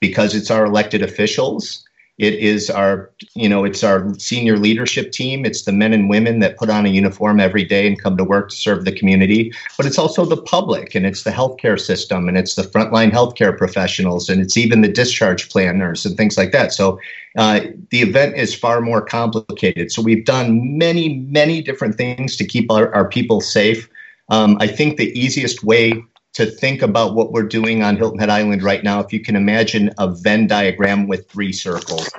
because 0.00 0.34
it's 0.34 0.50
our 0.50 0.64
elected 0.64 1.02
officials 1.02 1.85
it 2.18 2.34
is 2.34 2.70
our, 2.70 3.10
you 3.34 3.48
know, 3.48 3.64
it's 3.64 3.84
our 3.84 4.14
senior 4.18 4.56
leadership 4.56 5.12
team. 5.12 5.44
It's 5.44 5.62
the 5.62 5.72
men 5.72 5.92
and 5.92 6.08
women 6.08 6.38
that 6.40 6.56
put 6.56 6.70
on 6.70 6.86
a 6.86 6.88
uniform 6.88 7.40
every 7.40 7.64
day 7.64 7.86
and 7.86 8.02
come 8.02 8.16
to 8.16 8.24
work 8.24 8.48
to 8.48 8.56
serve 8.56 8.86
the 8.86 8.92
community. 8.92 9.52
But 9.76 9.84
it's 9.84 9.98
also 9.98 10.24
the 10.24 10.40
public 10.40 10.94
and 10.94 11.04
it's 11.04 11.24
the 11.24 11.30
healthcare 11.30 11.78
system 11.78 12.26
and 12.26 12.38
it's 12.38 12.54
the 12.54 12.62
frontline 12.62 13.10
healthcare 13.10 13.56
professionals 13.56 14.30
and 14.30 14.40
it's 14.40 14.56
even 14.56 14.80
the 14.80 14.88
discharge 14.88 15.50
planners 15.50 16.06
and 16.06 16.16
things 16.16 16.38
like 16.38 16.52
that. 16.52 16.72
So 16.72 16.98
uh, 17.36 17.60
the 17.90 18.00
event 18.00 18.36
is 18.36 18.54
far 18.54 18.80
more 18.80 19.02
complicated. 19.02 19.92
So 19.92 20.00
we've 20.00 20.24
done 20.24 20.78
many, 20.78 21.16
many 21.16 21.60
different 21.60 21.96
things 21.96 22.34
to 22.36 22.46
keep 22.46 22.70
our, 22.70 22.94
our 22.94 23.06
people 23.06 23.42
safe. 23.42 23.90
Um, 24.30 24.56
I 24.58 24.68
think 24.68 24.96
the 24.96 25.16
easiest 25.18 25.62
way 25.62 26.02
to 26.36 26.44
think 26.44 26.82
about 26.82 27.14
what 27.14 27.32
we're 27.32 27.42
doing 27.42 27.82
on 27.82 27.96
Hilton 27.96 28.18
Head 28.18 28.28
Island 28.28 28.62
right 28.62 28.84
now, 28.84 29.00
if 29.00 29.10
you 29.10 29.20
can 29.20 29.36
imagine 29.36 29.90
a 29.96 30.14
Venn 30.14 30.46
diagram 30.46 31.08
with 31.08 31.26
three 31.30 31.50
circles, 31.50 32.10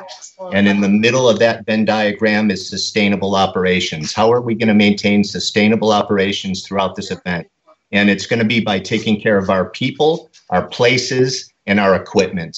and 0.51 0.67
in 0.67 0.81
the 0.81 0.89
middle 0.89 1.29
of 1.29 1.37
that 1.37 1.67
Venn 1.67 1.85
diagram 1.85 2.49
is 2.49 2.67
sustainable 2.67 3.35
operations. 3.35 4.13
How 4.13 4.33
are 4.33 4.41
we 4.41 4.55
going 4.55 4.69
to 4.69 4.73
maintain 4.73 5.23
sustainable 5.23 5.91
operations 5.91 6.65
throughout 6.65 6.95
this 6.95 7.11
event? 7.11 7.47
And 7.91 8.09
it's 8.09 8.25
going 8.25 8.39
to 8.39 8.45
be 8.45 8.59
by 8.59 8.79
taking 8.79 9.21
care 9.21 9.37
of 9.37 9.51
our 9.51 9.69
people, 9.69 10.31
our 10.49 10.67
places, 10.67 11.53
and 11.67 11.79
our 11.79 11.95
equipment. 11.95 12.57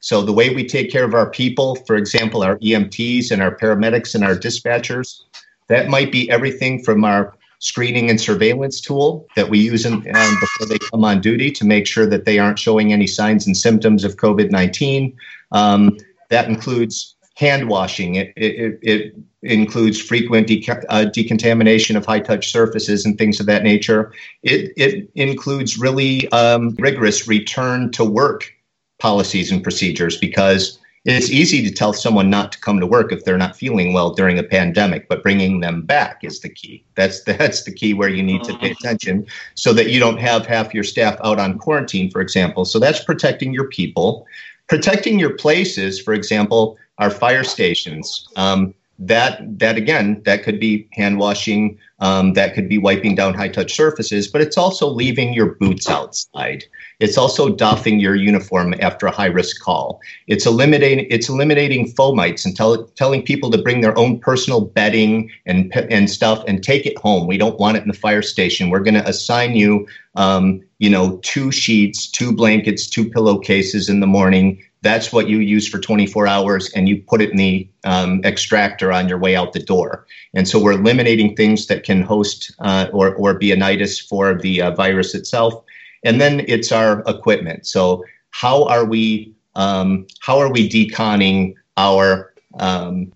So 0.00 0.22
the 0.22 0.32
way 0.32 0.54
we 0.54 0.66
take 0.66 0.90
care 0.90 1.04
of 1.04 1.12
our 1.12 1.28
people, 1.28 1.74
for 1.86 1.96
example, 1.96 2.42
our 2.42 2.58
EMTs 2.60 3.30
and 3.30 3.42
our 3.42 3.54
paramedics 3.54 4.14
and 4.14 4.24
our 4.24 4.36
dispatchers, 4.36 5.20
that 5.68 5.88
might 5.88 6.10
be 6.10 6.30
everything 6.30 6.82
from 6.82 7.04
our 7.04 7.34
screening 7.64 8.10
and 8.10 8.20
surveillance 8.20 8.78
tool 8.78 9.26
that 9.36 9.48
we 9.48 9.58
use 9.58 9.86
in, 9.86 9.94
um, 9.94 10.38
before 10.38 10.66
they 10.68 10.78
come 10.78 11.02
on 11.02 11.18
duty 11.18 11.50
to 11.50 11.64
make 11.64 11.86
sure 11.86 12.04
that 12.04 12.26
they 12.26 12.38
aren't 12.38 12.58
showing 12.58 12.92
any 12.92 13.06
signs 13.06 13.46
and 13.46 13.56
symptoms 13.56 14.04
of 14.04 14.16
COVID 14.16 14.50
19. 14.50 15.16
Um, 15.50 15.96
that 16.28 16.46
includes 16.46 17.16
hand 17.36 17.70
washing, 17.70 18.16
it, 18.16 18.34
it, 18.36 18.78
it 18.82 19.14
includes 19.42 19.98
frequent 20.00 20.50
uh, 20.90 21.06
decontamination 21.06 21.96
of 21.96 22.04
high 22.04 22.20
touch 22.20 22.52
surfaces 22.52 23.06
and 23.06 23.16
things 23.16 23.40
of 23.40 23.46
that 23.46 23.62
nature. 23.62 24.12
It, 24.42 24.72
it 24.76 25.10
includes 25.14 25.78
really 25.78 26.28
um, 26.32 26.76
rigorous 26.78 27.26
return 27.26 27.90
to 27.92 28.04
work 28.04 28.52
policies 29.00 29.50
and 29.50 29.62
procedures 29.62 30.18
because 30.18 30.78
it's 31.04 31.30
easy 31.30 31.62
to 31.62 31.70
tell 31.70 31.92
someone 31.92 32.30
not 32.30 32.50
to 32.52 32.60
come 32.60 32.80
to 32.80 32.86
work 32.86 33.12
if 33.12 33.24
they're 33.24 33.36
not 33.36 33.56
feeling 33.56 33.92
well 33.92 34.14
during 34.14 34.38
a 34.38 34.42
pandemic, 34.42 35.06
but 35.08 35.22
bringing 35.22 35.60
them 35.60 35.82
back 35.82 36.20
is 36.22 36.40
the 36.40 36.48
key. 36.48 36.82
That's 36.94 37.22
that's 37.24 37.64
the 37.64 37.72
key 37.72 37.92
where 37.92 38.08
you 38.08 38.22
need 38.22 38.42
to 38.44 38.56
pay 38.58 38.70
mm-hmm. 38.70 38.86
attention 38.86 39.26
so 39.54 39.72
that 39.74 39.90
you 39.90 40.00
don't 40.00 40.18
have 40.18 40.46
half 40.46 40.72
your 40.72 40.84
staff 40.84 41.18
out 41.22 41.38
on 41.38 41.58
quarantine, 41.58 42.10
for 42.10 42.20
example. 42.20 42.64
So 42.64 42.78
that's 42.78 43.04
protecting 43.04 43.52
your 43.52 43.68
people, 43.68 44.26
protecting 44.68 45.18
your 45.18 45.34
places. 45.34 46.00
For 46.00 46.14
example, 46.14 46.78
our 46.98 47.10
fire 47.10 47.44
stations. 47.44 48.26
Um, 48.36 48.74
that 48.98 49.58
that 49.58 49.76
again 49.76 50.22
that 50.24 50.44
could 50.44 50.60
be 50.60 50.88
hand 50.92 51.18
washing 51.18 51.76
um, 51.98 52.34
that 52.34 52.54
could 52.54 52.68
be 52.68 52.78
wiping 52.78 53.16
down 53.16 53.34
high 53.34 53.48
touch 53.48 53.74
surfaces 53.74 54.28
but 54.28 54.40
it's 54.40 54.56
also 54.56 54.86
leaving 54.86 55.34
your 55.34 55.56
boots 55.56 55.90
outside 55.90 56.64
it's 57.00 57.18
also 57.18 57.48
doffing 57.48 58.00
your 58.00 58.14
uniform 58.14 58.74
after 58.80 59.06
a 59.06 59.10
high 59.10 59.26
risk 59.26 59.60
call. 59.60 60.00
It's 60.26 60.46
eliminating 60.46 61.06
it's 61.10 61.28
eliminating 61.28 61.92
fomites 61.92 62.44
and 62.44 62.56
tell, 62.56 62.84
telling 62.96 63.22
people 63.22 63.50
to 63.50 63.58
bring 63.58 63.80
their 63.80 63.96
own 63.98 64.20
personal 64.20 64.60
bedding 64.60 65.30
and 65.46 65.74
and 65.76 66.08
stuff 66.08 66.44
and 66.46 66.62
take 66.62 66.86
it 66.86 66.96
home. 66.98 67.26
We 67.26 67.38
don't 67.38 67.58
want 67.58 67.76
it 67.76 67.82
in 67.82 67.88
the 67.88 67.94
fire 67.94 68.22
station. 68.22 68.70
We're 68.70 68.80
going 68.80 68.94
to 68.94 69.08
assign 69.08 69.56
you 69.56 69.86
um, 70.14 70.62
you 70.78 70.90
know 70.90 71.18
two 71.22 71.50
sheets 71.50 72.06
two 72.10 72.32
blankets 72.32 72.86
two 72.88 73.08
pillowcases 73.08 73.88
in 73.88 74.00
the 74.00 74.06
morning. 74.06 74.62
That's 74.82 75.14
what 75.14 75.28
you 75.28 75.38
use 75.38 75.66
for 75.66 75.78
24 75.78 76.26
hours 76.26 76.70
and 76.74 76.90
you 76.90 77.00
put 77.00 77.22
it 77.22 77.30
in 77.30 77.38
the 77.38 77.66
um, 77.84 78.20
extractor 78.22 78.92
on 78.92 79.08
your 79.08 79.16
way 79.16 79.34
out 79.34 79.54
the 79.54 79.58
door. 79.58 80.06
And 80.34 80.46
so 80.46 80.62
we're 80.62 80.72
eliminating 80.72 81.34
things 81.36 81.68
that 81.68 81.84
can 81.84 82.02
host 82.02 82.54
uh, 82.58 82.88
or, 82.92 83.14
or 83.14 83.32
be 83.32 83.50
a 83.50 83.56
nidus 83.56 84.06
for 84.06 84.34
the 84.34 84.60
uh, 84.60 84.72
virus 84.72 85.14
itself 85.14 85.64
and 86.04 86.20
then 86.20 86.44
it's 86.46 86.70
our 86.70 87.02
equipment. 87.06 87.66
So 87.66 88.04
how 88.30 88.64
are 88.64 88.84
we 88.84 89.34
um, 89.56 90.06
how 90.20 90.38
are 90.38 90.50
we 90.50 90.68
deconning 90.68 91.54
our 91.76 92.34
um, 92.58 93.12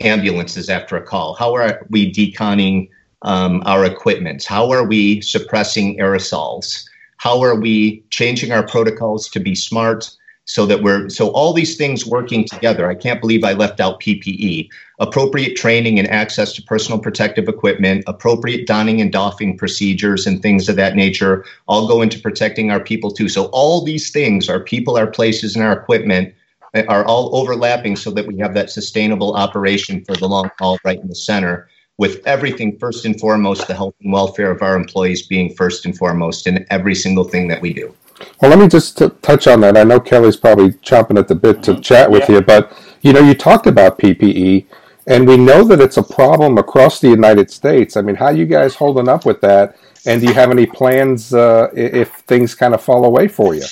ambulances 0.00 0.68
after 0.68 0.96
a 0.96 1.02
call? 1.02 1.34
How 1.34 1.54
are 1.54 1.86
we 1.90 2.12
deconning 2.12 2.88
um, 3.22 3.62
our 3.66 3.84
equipment? 3.84 4.44
How 4.44 4.70
are 4.70 4.84
we 4.84 5.20
suppressing 5.20 5.98
aerosols? 5.98 6.84
How 7.18 7.42
are 7.42 7.54
we 7.54 8.02
changing 8.10 8.52
our 8.52 8.66
protocols 8.66 9.28
to 9.30 9.40
be 9.40 9.54
smart 9.54 10.10
so 10.50 10.66
that 10.66 10.82
we're 10.82 11.08
so 11.08 11.28
all 11.28 11.52
these 11.52 11.76
things 11.76 12.04
working 12.04 12.44
together 12.44 12.90
i 12.90 12.94
can't 12.94 13.20
believe 13.20 13.44
i 13.44 13.52
left 13.52 13.78
out 13.78 14.00
ppe 14.00 14.68
appropriate 14.98 15.54
training 15.54 15.96
and 15.96 16.10
access 16.10 16.52
to 16.52 16.62
personal 16.62 16.98
protective 16.98 17.46
equipment 17.46 18.02
appropriate 18.08 18.66
donning 18.66 19.00
and 19.00 19.12
doffing 19.12 19.56
procedures 19.56 20.26
and 20.26 20.42
things 20.42 20.68
of 20.68 20.74
that 20.74 20.96
nature 20.96 21.44
all 21.68 21.86
go 21.86 22.02
into 22.02 22.18
protecting 22.18 22.70
our 22.70 22.80
people 22.80 23.12
too. 23.12 23.28
So 23.28 23.44
all 23.46 23.84
these 23.84 24.10
things 24.10 24.48
our 24.48 24.60
people 24.60 24.98
our 24.98 25.06
places 25.06 25.54
and 25.54 25.64
our 25.64 25.72
equipment 25.72 26.34
eh, 26.74 26.84
are 26.88 27.04
all 27.04 27.34
overlapping 27.36 27.94
so 27.94 28.10
that 28.10 28.26
we 28.26 28.36
have 28.38 28.54
that 28.54 28.70
sustainable 28.70 29.34
operation 29.36 30.04
for 30.04 30.16
the 30.16 30.28
long 30.28 30.50
haul 30.58 30.78
right 30.84 30.98
in 30.98 31.06
the 31.06 31.14
center 31.14 31.68
with 31.96 32.26
everything 32.26 32.76
first 32.78 33.04
and 33.04 33.20
foremost 33.20 33.68
the 33.68 33.74
health 33.74 33.94
and 34.02 34.12
welfare 34.12 34.50
of 34.50 34.62
our 34.62 34.74
employees 34.74 35.22
being 35.22 35.54
first 35.54 35.84
and 35.86 35.96
foremost 35.96 36.46
in 36.46 36.66
every 36.70 36.94
single 36.94 37.24
thing 37.24 37.46
that 37.46 37.62
we 37.62 37.72
do 37.72 37.94
well, 38.40 38.50
let 38.50 38.58
me 38.58 38.68
just 38.68 38.98
t- 38.98 39.10
touch 39.22 39.46
on 39.46 39.60
that. 39.60 39.76
I 39.76 39.84
know 39.84 40.00
Kelly's 40.00 40.36
probably 40.36 40.70
chomping 40.72 41.18
at 41.18 41.28
the 41.28 41.34
bit 41.34 41.62
to 41.64 41.72
mm-hmm. 41.72 41.80
chat 41.80 42.10
with 42.10 42.28
yeah. 42.28 42.36
you, 42.36 42.40
but 42.42 42.72
you 43.02 43.12
know, 43.12 43.20
you 43.20 43.34
talked 43.34 43.66
about 43.66 43.98
PPE, 43.98 44.66
and 45.06 45.26
we 45.26 45.36
know 45.36 45.64
that 45.64 45.80
it's 45.80 45.96
a 45.96 46.02
problem 46.02 46.58
across 46.58 47.00
the 47.00 47.08
United 47.08 47.50
States. 47.50 47.96
I 47.96 48.02
mean, 48.02 48.16
how 48.16 48.30
you 48.30 48.46
guys 48.46 48.74
holding 48.74 49.08
up 49.08 49.24
with 49.24 49.40
that? 49.40 49.76
And 50.06 50.20
do 50.20 50.26
you 50.26 50.34
have 50.34 50.50
any 50.50 50.66
plans 50.66 51.34
uh, 51.34 51.68
if 51.74 52.10
things 52.26 52.54
kind 52.54 52.74
of 52.74 52.82
fall 52.82 53.04
away 53.04 53.28
for 53.28 53.54
you? 53.54 53.64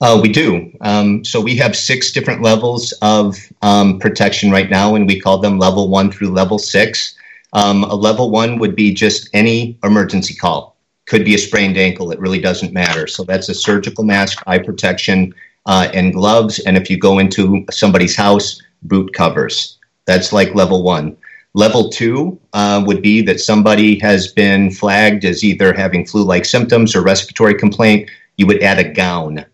Uh, 0.00 0.18
we 0.22 0.30
do. 0.30 0.70
Um, 0.82 1.24
so 1.24 1.40
we 1.40 1.56
have 1.56 1.74
six 1.74 2.12
different 2.12 2.42
levels 2.42 2.92
of 3.00 3.38
um, 3.62 3.98
protection 3.98 4.50
right 4.50 4.68
now, 4.68 4.94
and 4.94 5.06
we 5.06 5.18
call 5.18 5.38
them 5.38 5.58
level 5.58 5.88
one 5.88 6.10
through 6.12 6.28
level 6.28 6.58
six. 6.58 7.16
Um, 7.54 7.84
a 7.84 7.94
level 7.94 8.30
one 8.30 8.58
would 8.58 8.76
be 8.76 8.92
just 8.92 9.30
any 9.32 9.78
emergency 9.82 10.34
call 10.34 10.75
could 11.06 11.24
be 11.24 11.34
a 11.34 11.38
sprained 11.38 11.76
ankle. 11.76 12.10
It 12.10 12.20
really 12.20 12.40
doesn't 12.40 12.72
matter. 12.72 13.06
So 13.06 13.22
that's 13.22 13.48
a 13.48 13.54
surgical 13.54 14.04
mask, 14.04 14.42
eye 14.46 14.58
protection, 14.58 15.34
uh, 15.66 15.88
and 15.94 16.12
gloves. 16.12 16.58
And 16.60 16.76
if 16.76 16.90
you 16.90 16.98
go 16.98 17.18
into 17.18 17.64
somebody's 17.70 18.16
house, 18.16 18.60
boot 18.82 19.12
covers. 19.12 19.78
That's 20.06 20.32
like 20.32 20.54
level 20.54 20.82
one. 20.82 21.16
Level 21.54 21.88
two 21.88 22.38
uh, 22.52 22.82
would 22.86 23.02
be 23.02 23.22
that 23.22 23.40
somebody 23.40 23.98
has 24.00 24.28
been 24.28 24.70
flagged 24.70 25.24
as 25.24 25.42
either 25.42 25.72
having 25.72 26.04
flu 26.04 26.22
like 26.22 26.44
symptoms 26.44 26.94
or 26.94 27.02
respiratory 27.02 27.54
complaint. 27.54 28.10
You 28.36 28.46
would 28.46 28.62
add 28.62 28.78
a 28.78 28.92
gown. 28.92 29.44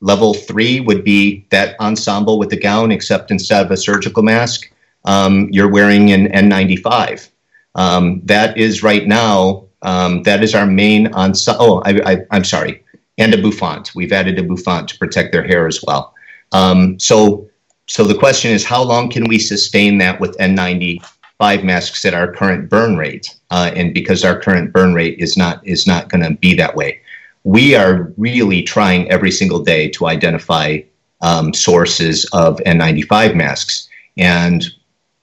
Level 0.00 0.32
three 0.32 0.80
would 0.80 1.04
be 1.04 1.44
that 1.50 1.78
ensemble 1.78 2.38
with 2.38 2.48
the 2.48 2.56
gown, 2.58 2.90
except 2.90 3.30
instead 3.30 3.66
of 3.66 3.70
a 3.70 3.76
surgical 3.76 4.22
mask, 4.22 4.72
um, 5.04 5.48
you're 5.50 5.70
wearing 5.70 6.10
an 6.12 6.28
N95. 6.28 7.28
Um, 7.74 8.22
that 8.24 8.56
is 8.56 8.82
right 8.82 9.06
now 9.06 9.66
um, 9.82 10.22
that 10.24 10.42
is 10.42 10.54
our 10.54 10.66
main 10.66 11.08
on. 11.14 11.32
Oh, 11.48 11.82
I, 11.84 12.24
am 12.30 12.44
sorry, 12.44 12.84
and 13.18 13.34
a 13.34 13.38
bouffant. 13.38 13.94
We've 13.94 14.12
added 14.12 14.38
a 14.38 14.42
bouffant 14.42 14.88
to 14.88 14.98
protect 14.98 15.32
their 15.32 15.42
hair 15.42 15.66
as 15.66 15.82
well. 15.82 16.14
Um, 16.52 16.98
so, 16.98 17.48
so 17.86 18.04
the 18.04 18.14
question 18.14 18.50
is, 18.50 18.64
how 18.64 18.82
long 18.82 19.10
can 19.10 19.28
we 19.28 19.38
sustain 19.38 19.98
that 19.98 20.20
with 20.20 20.36
N95 20.38 21.64
masks 21.64 22.04
at 22.04 22.14
our 22.14 22.32
current 22.32 22.68
burn 22.68 22.96
rate? 22.96 23.34
Uh, 23.50 23.70
and 23.74 23.94
because 23.94 24.24
our 24.24 24.38
current 24.38 24.72
burn 24.72 24.94
rate 24.94 25.18
is 25.18 25.36
not 25.36 25.66
is 25.66 25.86
not 25.86 26.08
going 26.08 26.22
to 26.22 26.38
be 26.38 26.54
that 26.54 26.76
way, 26.76 27.00
we 27.44 27.74
are 27.74 28.12
really 28.16 28.62
trying 28.62 29.10
every 29.10 29.30
single 29.30 29.60
day 29.60 29.88
to 29.90 30.06
identify 30.06 30.80
um, 31.22 31.52
sources 31.52 32.24
of 32.32 32.58
N95 32.66 33.34
masks. 33.34 33.88
And 34.16 34.64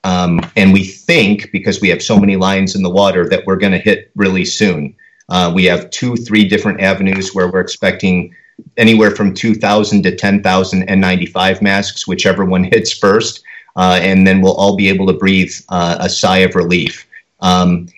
um, 0.07 0.39
and 0.55 0.71
we 0.71 0.85
think, 0.85 1.51
because 1.51 1.81
we 1.81 1.89
have 1.89 2.01
so 2.01 2.17
many 2.17 2.37
lines 2.37 2.75
in 2.75 2.81
the 2.81 2.89
water, 2.89 3.27
that 3.27 3.45
we're 3.45 3.57
going 3.57 3.73
to 3.73 3.77
hit 3.77 4.09
really 4.15 4.45
soon. 4.45 4.95
Uh, 5.27 5.51
we 5.53 5.65
have 5.65 5.89
two, 5.89 6.15
three 6.15 6.47
different 6.47 6.79
avenues 6.79 7.35
where 7.35 7.51
we're 7.51 7.59
expecting 7.59 8.33
anywhere 8.77 9.11
from 9.11 9.33
2,000 9.33 10.03
to 10.03 10.15
10,000 10.15 10.87
N95 10.87 11.61
masks, 11.61 12.07
whichever 12.07 12.45
one 12.45 12.63
hits 12.71 12.97
first. 12.97 13.43
Uh, 13.75 13.99
and 14.01 14.25
then 14.25 14.39
we'll 14.39 14.55
all 14.55 14.77
be 14.77 14.87
able 14.87 15.07
to 15.07 15.13
breathe 15.13 15.53
uh, 15.67 15.97
a 15.99 16.09
sigh 16.09 16.37
of 16.37 16.55
relief. 16.55 17.05
Um, 17.41 17.89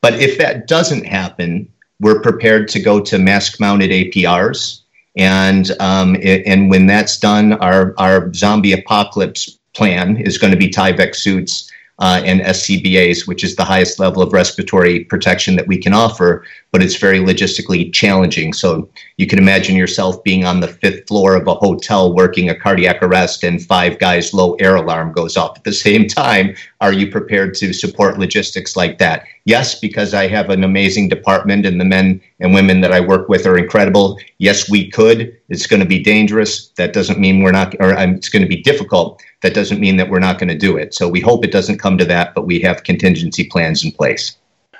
but 0.00 0.14
if 0.14 0.38
that 0.38 0.66
doesn't 0.66 1.06
happen, 1.06 1.70
we're 2.00 2.22
prepared 2.22 2.68
to 2.68 2.80
go 2.80 3.00
to 3.00 3.18
mask 3.18 3.60
mounted 3.60 3.90
APRs. 3.90 4.80
And, 5.14 5.70
um, 5.78 6.16
it, 6.16 6.46
and 6.46 6.70
when 6.70 6.86
that's 6.86 7.18
done, 7.18 7.52
our, 7.52 7.92
our 7.98 8.32
zombie 8.32 8.72
apocalypse 8.72 9.59
plan 9.74 10.16
is 10.16 10.38
going 10.38 10.52
to 10.52 10.58
be 10.58 10.68
Tyvek 10.68 11.14
suits 11.14 11.70
uh, 12.00 12.22
and 12.24 12.40
SCBAs, 12.40 13.28
which 13.28 13.44
is 13.44 13.56
the 13.56 13.64
highest 13.64 13.98
level 13.98 14.22
of 14.22 14.32
respiratory 14.32 15.04
protection 15.04 15.54
that 15.56 15.66
we 15.66 15.76
can 15.76 15.92
offer, 15.92 16.44
but 16.72 16.82
it's 16.82 16.96
very 16.96 17.18
logistically 17.18 17.92
challenging. 17.92 18.54
So 18.54 18.88
you 19.18 19.26
can 19.26 19.38
imagine 19.38 19.76
yourself 19.76 20.22
being 20.24 20.46
on 20.46 20.60
the 20.60 20.68
fifth 20.68 21.06
floor 21.06 21.36
of 21.36 21.46
a 21.46 21.54
hotel 21.54 22.14
working 22.14 22.48
a 22.48 22.54
cardiac 22.54 23.02
arrest 23.02 23.44
and 23.44 23.62
five 23.62 23.98
guys' 23.98 24.32
low 24.32 24.54
air 24.54 24.76
alarm 24.76 25.12
goes 25.12 25.36
off 25.36 25.58
at 25.58 25.64
the 25.64 25.74
same 25.74 26.08
time. 26.08 26.56
Are 26.80 26.92
you 26.92 27.10
prepared 27.10 27.54
to 27.56 27.74
support 27.74 28.18
logistics 28.18 28.76
like 28.76 28.96
that? 28.98 29.24
Yes, 29.44 29.78
because 29.78 30.14
I 30.14 30.26
have 30.28 30.48
an 30.48 30.64
amazing 30.64 31.08
department 31.08 31.66
and 31.66 31.78
the 31.78 31.84
men 31.84 32.20
and 32.40 32.54
women 32.54 32.80
that 32.80 32.92
I 32.92 33.00
work 33.00 33.28
with 33.28 33.46
are 33.46 33.58
incredible. 33.58 34.18
Yes, 34.38 34.70
we 34.70 34.90
could. 34.90 35.36
It's 35.50 35.66
going 35.66 35.80
to 35.80 35.86
be 35.86 36.02
dangerous. 36.02 36.68
That 36.78 36.94
doesn't 36.94 37.18
mean 37.18 37.42
we're 37.42 37.52
not, 37.52 37.74
or 37.78 37.98
um, 37.98 38.14
it's 38.14 38.30
going 38.30 38.42
to 38.42 38.48
be 38.48 38.62
difficult 38.62 39.22
that 39.42 39.54
doesn't 39.54 39.80
mean 39.80 39.96
that 39.96 40.08
we're 40.08 40.18
not 40.18 40.38
going 40.38 40.48
to 40.48 40.58
do 40.58 40.76
it. 40.76 40.94
So 40.94 41.08
we 41.08 41.20
hope 41.20 41.44
it 41.44 41.52
doesn't 41.52 41.78
come 41.78 41.96
to 41.98 42.04
that, 42.06 42.34
but 42.34 42.46
we 42.46 42.60
have 42.60 42.82
contingency 42.82 43.44
plans 43.44 43.84
in 43.84 43.92
place. 43.92 44.36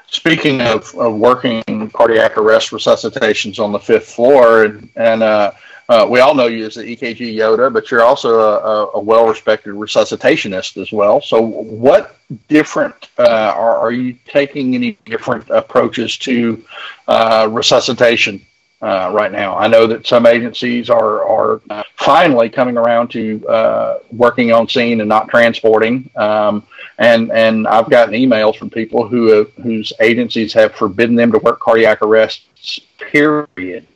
speaking 0.09 0.61
of, 0.61 0.95
of 0.97 1.15
working 1.15 1.63
cardiac 1.93 2.37
arrest 2.37 2.71
resuscitations 2.71 3.59
on 3.59 3.73
the 3.73 3.79
fifth 3.79 4.09
floor, 4.09 4.65
and, 4.65 4.91
and 4.97 5.23
uh, 5.23 5.53
uh, 5.89 6.07
we 6.09 6.21
all 6.21 6.35
know 6.35 6.47
you 6.47 6.67
as 6.67 6.75
the 6.75 6.83
EKG 6.83 7.35
Yoda, 7.35 7.73
but 7.73 7.91
you're 7.91 8.05
also 8.05 8.39
a, 8.39 8.91
a 8.95 9.01
well-respected 9.01 9.75
resuscitationist 9.75 10.81
as 10.81 10.93
well. 10.93 11.21
So, 11.21 11.41
what 11.41 12.17
different 12.49 13.09
uh, 13.19 13.55
are, 13.57 13.79
are 13.79 13.91
you 13.91 14.17
taking 14.27 14.75
any 14.75 14.93
different 15.05 15.49
approaches 15.51 16.17
to 16.19 16.65
uh, 17.09 17.49
resuscitation 17.51 18.47
uh, 18.83 19.11
right 19.13 19.33
now? 19.33 19.57
I 19.57 19.69
know 19.69 19.87
that 19.87 20.07
some 20.07 20.27
agencies 20.27 20.91
are 20.91 21.25
are 21.25 21.85
finally 21.97 22.49
coming 22.49 22.77
around 22.77 23.09
to 23.13 23.47
uh, 23.49 23.99
working 24.13 24.53
on 24.53 24.69
scene 24.69 25.01
and 25.01 25.09
not 25.09 25.29
transporting. 25.29 26.11
Um, 26.17 26.67
and 26.99 27.31
and 27.33 27.67
I've 27.67 27.91
gotten 27.91 28.15
emails 28.15 28.57
from 28.57 28.71
people 28.71 29.09
who 29.09 29.29
have, 29.33 29.53
whose 29.63 29.93
agencies 30.01 30.53
have 30.55 30.75
forbidden 30.75 31.17
them 31.17 31.33
to 31.33 31.39
work 31.39 31.61
cardiac 31.61 32.03
arrests. 32.03 32.81
Period 32.99 33.87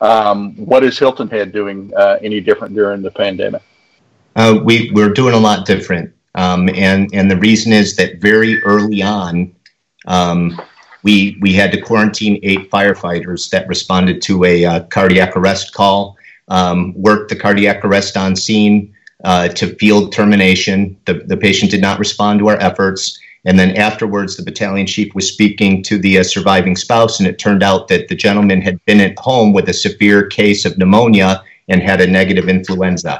um, 0.00 0.54
what 0.56 0.82
is 0.82 0.98
Hilton 0.98 1.28
Head 1.28 1.52
doing 1.52 1.92
uh, 1.96 2.18
any 2.22 2.40
different 2.40 2.74
during 2.74 3.02
the 3.02 3.10
pandemic? 3.10 3.62
Uh, 4.36 4.60
we 4.62 4.90
we're 4.92 5.12
doing 5.12 5.34
a 5.34 5.38
lot 5.38 5.66
different, 5.66 6.12
um, 6.34 6.68
and 6.70 7.10
and 7.12 7.30
the 7.30 7.36
reason 7.36 7.72
is 7.72 7.96
that 7.96 8.18
very 8.18 8.62
early 8.62 9.02
on, 9.02 9.54
um, 10.06 10.60
we 11.02 11.38
we 11.40 11.52
had 11.52 11.72
to 11.72 11.80
quarantine 11.80 12.38
eight 12.42 12.70
firefighters 12.70 13.50
that 13.50 13.68
responded 13.68 14.22
to 14.22 14.44
a 14.44 14.64
uh, 14.64 14.80
cardiac 14.84 15.36
arrest 15.36 15.72
call, 15.72 16.16
um, 16.48 16.92
worked 16.94 17.28
the 17.28 17.36
cardiac 17.36 17.84
arrest 17.84 18.16
on 18.16 18.36
scene 18.36 18.94
uh, 19.24 19.48
to 19.48 19.74
field 19.76 20.12
termination. 20.12 20.96
The 21.06 21.14
the 21.14 21.36
patient 21.36 21.70
did 21.70 21.80
not 21.80 21.98
respond 21.98 22.40
to 22.40 22.48
our 22.48 22.58
efforts. 22.58 23.18
And 23.46 23.58
then 23.58 23.74
afterwards, 23.76 24.36
the 24.36 24.42
battalion 24.42 24.86
chief 24.86 25.14
was 25.14 25.26
speaking 25.26 25.82
to 25.84 25.96
the 25.96 26.18
uh, 26.18 26.22
surviving 26.22 26.76
spouse, 26.76 27.18
and 27.18 27.26
it 27.26 27.38
turned 27.38 27.62
out 27.62 27.88
that 27.88 28.08
the 28.08 28.14
gentleman 28.14 28.60
had 28.60 28.84
been 28.84 29.00
at 29.00 29.18
home 29.18 29.54
with 29.54 29.68
a 29.70 29.72
severe 29.72 30.26
case 30.26 30.66
of 30.66 30.76
pneumonia 30.76 31.42
and 31.68 31.82
had 31.82 32.02
a 32.02 32.06
negative 32.06 32.50
influenza. 32.50 33.18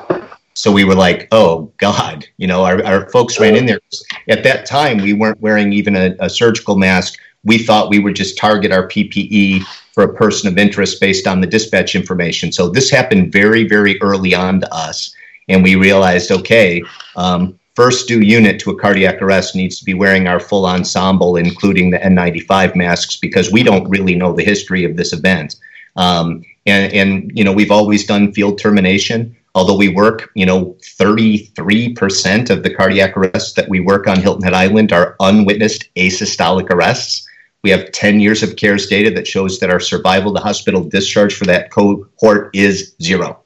So 0.55 0.71
we 0.71 0.85
were 0.85 0.95
like, 0.95 1.27
oh, 1.33 1.73
God, 1.79 2.27
you 2.37 2.47
know, 2.47 2.65
our, 2.65 2.85
our 2.85 3.09
folks 3.11 3.41
ran 3.41 3.57
in 3.57 3.65
there. 3.65 3.81
At 4.29 4.43
that 4.43 4.67
time, 4.67 4.99
we 4.99 5.15
weren't 5.15 5.41
wearing 5.41 5.73
even 5.73 5.97
a, 5.97 6.15
a 6.19 6.29
surgical 6.29 6.77
mask. 6.77 7.19
We 7.45 7.59
thought 7.59 7.91
we 7.91 7.99
would 7.99 8.17
just 8.17 8.37
target 8.37 8.73
our 8.73 8.87
PPE 8.87 9.65
for 9.93 10.05
a 10.05 10.15
person 10.15 10.49
of 10.49 10.59
interest 10.59 11.01
based 11.01 11.27
on 11.27 11.41
the 11.41 11.47
dispatch 11.47 11.95
information. 11.95 12.53
So 12.53 12.69
this 12.69 12.91
happened 12.91 13.33
very, 13.33 13.67
very 13.67 14.01
early 14.01 14.35
on 14.35 14.61
to 14.61 14.75
us. 14.75 15.15
And 15.49 15.63
we 15.63 15.75
realized, 15.75 16.31
okay, 16.31 16.83
um, 17.17 17.59
first 17.75 18.07
due 18.07 18.21
unit 18.21 18.61
to 18.61 18.71
a 18.71 18.79
cardiac 18.79 19.21
arrest 19.23 19.57
needs 19.57 19.79
to 19.79 19.85
be 19.85 19.95
wearing 19.95 20.29
our 20.29 20.39
full 20.39 20.67
ensemble, 20.67 21.37
including 21.37 21.91
the 21.91 21.99
N95 21.99 22.77
masks, 22.77 23.17
because 23.17 23.51
we 23.51 23.63
don't 23.63 23.89
really 23.89 24.15
know 24.15 24.33
the 24.33 24.45
history 24.45 24.85
of 24.85 24.97
this 24.97 25.13
event. 25.13 25.57
Um, 25.97 26.45
and, 26.67 26.93
and, 26.93 27.33
you 27.35 27.43
know, 27.43 27.53
we've 27.53 27.71
always 27.71 28.07
done 28.07 28.33
field 28.33 28.59
termination, 28.59 29.35
although 29.55 29.77
we 29.77 29.89
work, 29.89 30.31
you 30.35 30.47
know, 30.47 30.77
33% 30.83 32.51
of 32.51 32.63
the 32.63 32.73
cardiac 32.73 33.17
arrests 33.17 33.55
that 33.55 33.69
we 33.69 33.81
work 33.81 34.07
on 34.07 34.21
Hilton 34.21 34.45
Head 34.45 34.55
Island 34.55 34.93
are 34.93 35.17
unwitnessed 35.21 35.89
asystolic 35.97 36.71
arrests. 36.71 37.27
We 37.62 37.71
have 37.71 37.93
10 37.93 38.21
years 38.21 38.43
of 38.43 38.57
CARES 38.57 38.87
data 38.87 39.11
that 39.12 39.26
shows 39.26 39.59
that 39.59 39.71
our 39.71 39.81
survival 39.81 40.33
to 40.35 40.40
hospital 40.40 40.83
discharge 40.83 41.35
for 41.35 41.45
that 41.45 41.71
cohort 41.71 42.55
is 42.55 42.95
zero. 43.00 43.40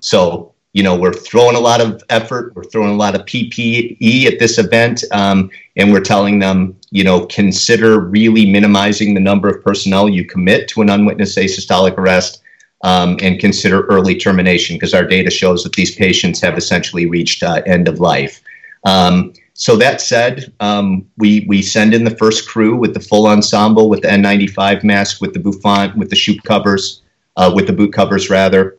So 0.00 0.54
you 0.78 0.82
know, 0.82 0.96
we're 0.96 1.12
throwing 1.12 1.56
a 1.56 1.60
lot 1.60 1.80
of 1.80 2.02
effort, 2.10 2.54
we're 2.54 2.62
throwing 2.62 2.90
a 2.90 2.96
lot 2.96 3.14
of 3.14 3.22
PPE 3.22 4.26
at 4.26 4.38
this 4.38 4.58
event, 4.58 5.02
um, 5.12 5.50
and 5.76 5.92
we're 5.92 6.00
telling 6.00 6.38
them, 6.38 6.76
you 6.90 7.02
know, 7.02 7.26
consider 7.26 8.00
really 8.00 8.50
minimizing 8.50 9.14
the 9.14 9.20
number 9.20 9.48
of 9.48 9.64
personnel 9.64 10.08
you 10.08 10.24
commit 10.24 10.68
to 10.68 10.82
an 10.82 10.90
unwitnessed 10.90 11.38
asystolic 11.38 11.96
arrest, 11.96 12.42
um, 12.84 13.16
and 13.22 13.40
consider 13.40 13.86
early 13.86 14.14
termination 14.14 14.76
because 14.76 14.94
our 14.94 15.04
data 15.04 15.30
shows 15.30 15.64
that 15.64 15.72
these 15.72 15.96
patients 15.96 16.40
have 16.40 16.56
essentially 16.56 17.06
reached 17.06 17.42
uh, 17.42 17.62
end 17.66 17.88
of 17.88 17.98
life. 17.98 18.40
Um, 18.84 19.32
so 19.58 19.76
that 19.76 20.00
said, 20.00 20.52
um, 20.60 21.04
we 21.16 21.44
we 21.48 21.62
send 21.62 21.92
in 21.92 22.04
the 22.04 22.14
first 22.16 22.48
crew 22.48 22.76
with 22.76 22.94
the 22.94 23.00
full 23.00 23.26
ensemble, 23.26 23.88
with 23.88 24.02
the 24.02 24.08
N95 24.08 24.84
mask, 24.84 25.20
with 25.20 25.32
the 25.32 25.40
bouffant, 25.40 25.96
with 25.96 26.10
the 26.10 26.16
shoe 26.16 26.40
covers, 26.42 27.02
uh, 27.36 27.50
with 27.52 27.66
the 27.66 27.72
boot 27.72 27.92
covers 27.92 28.30
rather 28.30 28.78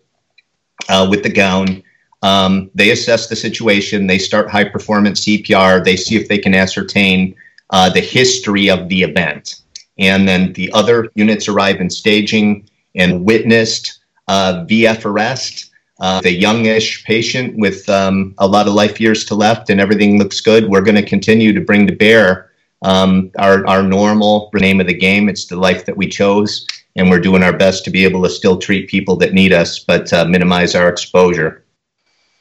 uh, 0.87 1.05
with 1.09 1.21
the 1.21 1.29
gown. 1.29 1.83
Um, 2.21 2.71
they 2.75 2.91
assess 2.91 3.27
the 3.27 3.35
situation. 3.35 4.07
They 4.07 4.19
start 4.19 4.49
high 4.49 4.63
performance 4.63 5.25
CPR. 5.25 5.83
They 5.83 5.97
see 5.97 6.15
if 6.15 6.29
they 6.29 6.37
can 6.37 6.55
ascertain 6.55 7.35
uh, 7.71 7.89
the 7.89 7.99
history 7.99 8.69
of 8.69 8.87
the 8.87 9.03
event. 9.03 9.61
And 9.97 10.25
then 10.29 10.53
the 10.53 10.71
other 10.71 11.09
units 11.15 11.49
arrive 11.49 11.81
in 11.81 11.89
staging 11.89 12.69
and 12.95 13.25
witnessed 13.25 13.99
uh, 14.29 14.65
VF 14.65 15.03
arrest. 15.03 15.68
Uh, 15.99 16.21
the 16.21 16.31
youngish 16.31 17.03
patient 17.03 17.57
with 17.57 17.87
um, 17.89 18.33
a 18.37 18.47
lot 18.47 18.67
of 18.67 18.73
life 18.73 19.01
years 19.01 19.25
to 19.25 19.35
left 19.35 19.69
and 19.69 19.81
everything 19.81 20.17
looks 20.17 20.39
good. 20.39 20.69
We're 20.69 20.81
going 20.81 20.95
to 20.95 21.05
continue 21.05 21.51
to 21.51 21.59
bring 21.59 21.85
to 21.87 21.95
bear 21.95 22.51
um, 22.83 23.31
our, 23.37 23.67
our 23.67 23.83
normal 23.83 24.49
name 24.53 24.79
of 24.79 24.87
the 24.87 24.93
game. 24.93 25.27
It's 25.27 25.45
the 25.45 25.57
life 25.57 25.85
that 25.85 25.97
we 25.97 26.07
chose 26.07 26.65
and 26.95 27.09
we're 27.09 27.19
doing 27.19 27.43
our 27.43 27.55
best 27.55 27.83
to 27.85 27.91
be 27.91 28.03
able 28.03 28.23
to 28.23 28.29
still 28.29 28.57
treat 28.57 28.89
people 28.89 29.15
that 29.17 29.33
need 29.33 29.53
us, 29.53 29.79
but 29.79 30.11
uh, 30.13 30.25
minimize 30.25 30.75
our 30.75 30.89
exposure. 30.89 31.63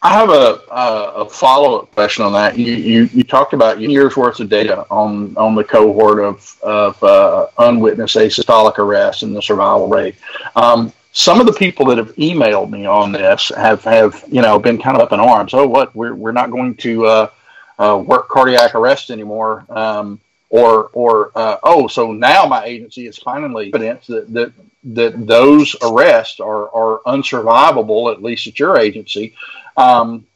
I 0.01 0.13
have 0.15 0.31
a, 0.31 0.61
a, 0.71 1.13
a 1.23 1.29
follow 1.29 1.81
up 1.81 1.93
question 1.93 2.25
on 2.25 2.33
that. 2.33 2.57
You, 2.57 2.73
you, 2.73 3.11
you 3.13 3.25
talked 3.25 3.53
about 3.53 3.81
years 3.81 4.17
worth 4.17 4.39
of 4.39 4.49
data 4.49 4.87
on 4.91 5.37
on 5.37 5.57
the 5.57 5.65
cohort 5.65 6.21
of 6.21 6.57
of 6.63 7.03
uh, 7.03 7.49
unwitnessed 7.59 8.15
asystolic 8.15 8.79
arrests 8.79 9.23
and 9.23 9.35
the 9.35 9.43
survival 9.43 9.89
rate. 9.89 10.15
Um, 10.55 10.93
some 11.13 11.41
of 11.41 11.47
the 11.47 11.53
people 11.53 11.87
that 11.87 11.99
have 11.99 12.15
emailed 12.17 12.71
me 12.71 12.87
on 12.87 13.13
this 13.13 13.51
have 13.57 13.83
have 13.85 14.25
you 14.31 14.43
know 14.43 14.59
been 14.59 14.81
kind 14.81 14.97
of 14.97 15.03
up 15.03 15.13
in 15.13 15.21
arms. 15.21 15.55
Oh, 15.55 15.67
what 15.67 15.95
we're 15.95 16.15
we're 16.15 16.33
not 16.33 16.51
going 16.51 16.75
to 16.77 17.07
uh, 17.07 17.31
uh 17.79 18.03
work 18.05 18.29
cardiac 18.29 18.75
arrest 18.75 19.11
anymore. 19.11 19.65
Um, 19.69 20.21
or 20.51 20.91
or 20.93 21.33
uh, 21.35 21.59
oh, 21.63 21.89
so 21.89 22.13
now 22.13 22.47
my 22.47 22.65
agency 22.65 23.07
is 23.07 23.19
finally 23.19 23.69
evidence 23.69 24.07
that 24.07 24.33
that 24.33 24.53
that 24.85 25.27
those 25.27 25.77
arrests 25.83 26.41
are 26.41 26.71
are 26.71 27.01
unsurvivable, 27.07 28.13
at 28.13 28.23
least 28.23 28.47
at 28.47 28.59
your 28.59 28.79
agency. 28.79 29.35
Um, 29.77 30.27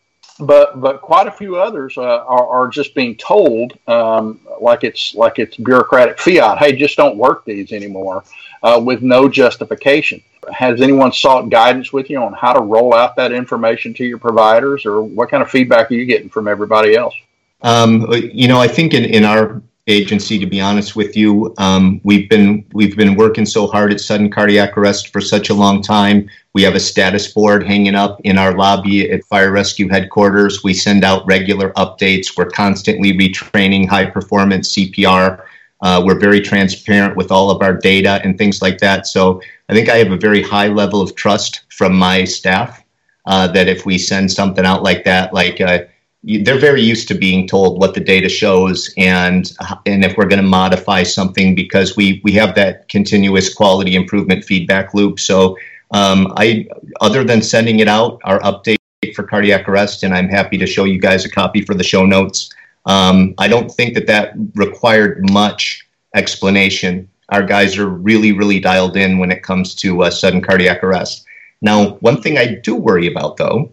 but 0.46 0.80
but 0.80 1.00
quite 1.00 1.26
a 1.26 1.30
few 1.30 1.56
others 1.56 1.96
uh, 1.96 2.02
are, 2.02 2.46
are 2.46 2.68
just 2.68 2.94
being 2.94 3.16
told 3.16 3.78
um, 3.88 4.40
like 4.60 4.84
it's 4.84 5.14
like 5.14 5.38
it's 5.38 5.56
bureaucratic 5.56 6.18
fiat. 6.18 6.58
Hey, 6.58 6.72
just 6.76 6.96
don't 6.96 7.16
work 7.16 7.44
these 7.44 7.72
anymore 7.72 8.24
uh, 8.62 8.80
with 8.84 9.02
no 9.02 9.28
justification. 9.28 10.22
Has 10.52 10.80
anyone 10.80 11.12
sought 11.12 11.48
guidance 11.50 11.92
with 11.92 12.10
you 12.10 12.18
on 12.18 12.32
how 12.32 12.52
to 12.52 12.60
roll 12.60 12.94
out 12.94 13.14
that 13.16 13.32
information 13.32 13.94
to 13.94 14.04
your 14.04 14.18
providers, 14.18 14.84
or 14.84 15.02
what 15.02 15.30
kind 15.30 15.42
of 15.42 15.50
feedback 15.50 15.90
are 15.90 15.94
you 15.94 16.04
getting 16.04 16.28
from 16.28 16.48
everybody 16.48 16.96
else? 16.96 17.14
Um, 17.62 18.06
you 18.10 18.48
know, 18.48 18.58
I 18.58 18.66
think 18.66 18.92
in, 18.92 19.04
in 19.04 19.24
our 19.24 19.62
agency 19.86 20.38
to 20.38 20.46
be 20.46 20.60
honest 20.60 20.94
with 20.94 21.16
you. 21.16 21.54
Um, 21.58 22.00
we've 22.04 22.28
been 22.28 22.64
we've 22.72 22.96
been 22.96 23.16
working 23.16 23.46
so 23.46 23.66
hard 23.66 23.92
at 23.92 24.00
sudden 24.00 24.30
cardiac 24.30 24.76
arrest 24.78 25.12
for 25.12 25.20
such 25.20 25.50
a 25.50 25.54
long 25.54 25.82
time. 25.82 26.30
We 26.54 26.62
have 26.62 26.74
a 26.74 26.80
status 26.80 27.32
board 27.32 27.66
hanging 27.66 27.94
up 27.94 28.20
in 28.24 28.38
our 28.38 28.56
lobby 28.56 29.10
at 29.10 29.24
fire 29.24 29.50
rescue 29.50 29.88
headquarters. 29.88 30.62
We 30.62 30.74
send 30.74 31.04
out 31.04 31.26
regular 31.26 31.70
updates. 31.72 32.36
We're 32.36 32.50
constantly 32.50 33.12
retraining 33.12 33.88
high 33.88 34.06
performance 34.06 34.72
cpr 34.74 35.42
uh, 35.82 36.00
we're 36.04 36.18
very 36.18 36.40
transparent 36.40 37.16
with 37.16 37.30
all 37.30 37.50
of 37.50 37.60
our 37.60 37.74
data 37.76 38.20
and 38.22 38.38
things 38.38 38.62
like 38.62 38.78
that. 38.78 39.06
So 39.06 39.42
i 39.68 39.74
think 39.74 39.88
i 39.88 39.96
have 39.96 40.12
a 40.12 40.16
very 40.16 40.42
high 40.42 40.68
level 40.68 41.00
of 41.00 41.14
trust 41.14 41.62
from 41.70 41.96
my 41.96 42.24
staff 42.24 42.84
uh, 43.26 43.48
that 43.48 43.68
if 43.68 43.86
we 43.86 43.98
send 43.98 44.30
something 44.30 44.64
out 44.64 44.82
like 44.82 45.04
that 45.04 45.32
like 45.32 45.60
uh, 45.60 45.80
they're 46.24 46.58
very 46.58 46.82
used 46.82 47.08
to 47.08 47.14
being 47.14 47.48
told 47.48 47.80
what 47.80 47.94
the 47.94 48.00
data 48.00 48.28
shows 48.28 48.94
and 48.96 49.52
and 49.86 50.04
if 50.04 50.16
we're 50.16 50.28
going 50.28 50.42
to 50.42 50.48
modify 50.48 51.02
something 51.02 51.54
because 51.54 51.96
we 51.96 52.20
we 52.24 52.32
have 52.32 52.54
that 52.54 52.88
continuous 52.88 53.52
quality 53.52 53.94
improvement 53.94 54.44
feedback 54.44 54.94
loop. 54.94 55.18
So 55.18 55.56
um, 55.92 56.32
i 56.36 56.66
other 57.00 57.22
than 57.22 57.42
sending 57.42 57.80
it 57.80 57.88
out 57.88 58.20
our 58.24 58.40
update 58.40 58.78
for 59.14 59.22
cardiac 59.22 59.68
arrest 59.68 60.02
and 60.02 60.14
i'm 60.14 60.28
happy 60.28 60.58
to 60.58 60.66
show 60.66 60.84
you 60.84 60.98
guys 60.98 61.24
a 61.24 61.30
copy 61.30 61.60
for 61.62 61.74
the 61.74 61.84
show 61.84 62.04
notes 62.04 62.52
um, 62.86 63.34
i 63.38 63.46
don't 63.46 63.70
think 63.70 63.94
that 63.94 64.06
that 64.06 64.32
required 64.54 65.30
much 65.30 65.86
explanation. 66.14 67.08
Our 67.28 67.42
guys 67.42 67.78
are 67.78 67.88
really 67.88 68.32
really 68.32 68.60
dialed 68.60 68.96
in 68.96 69.18
when 69.18 69.30
it 69.30 69.42
comes 69.42 69.74
to 69.76 70.02
uh, 70.02 70.10
sudden 70.10 70.42
cardiac 70.42 70.82
arrest. 70.84 71.24
Now 71.60 71.94
one 72.00 72.20
thing 72.20 72.38
i 72.38 72.54
do 72.54 72.74
worry 72.74 73.06
about 73.06 73.36
though 73.36 73.72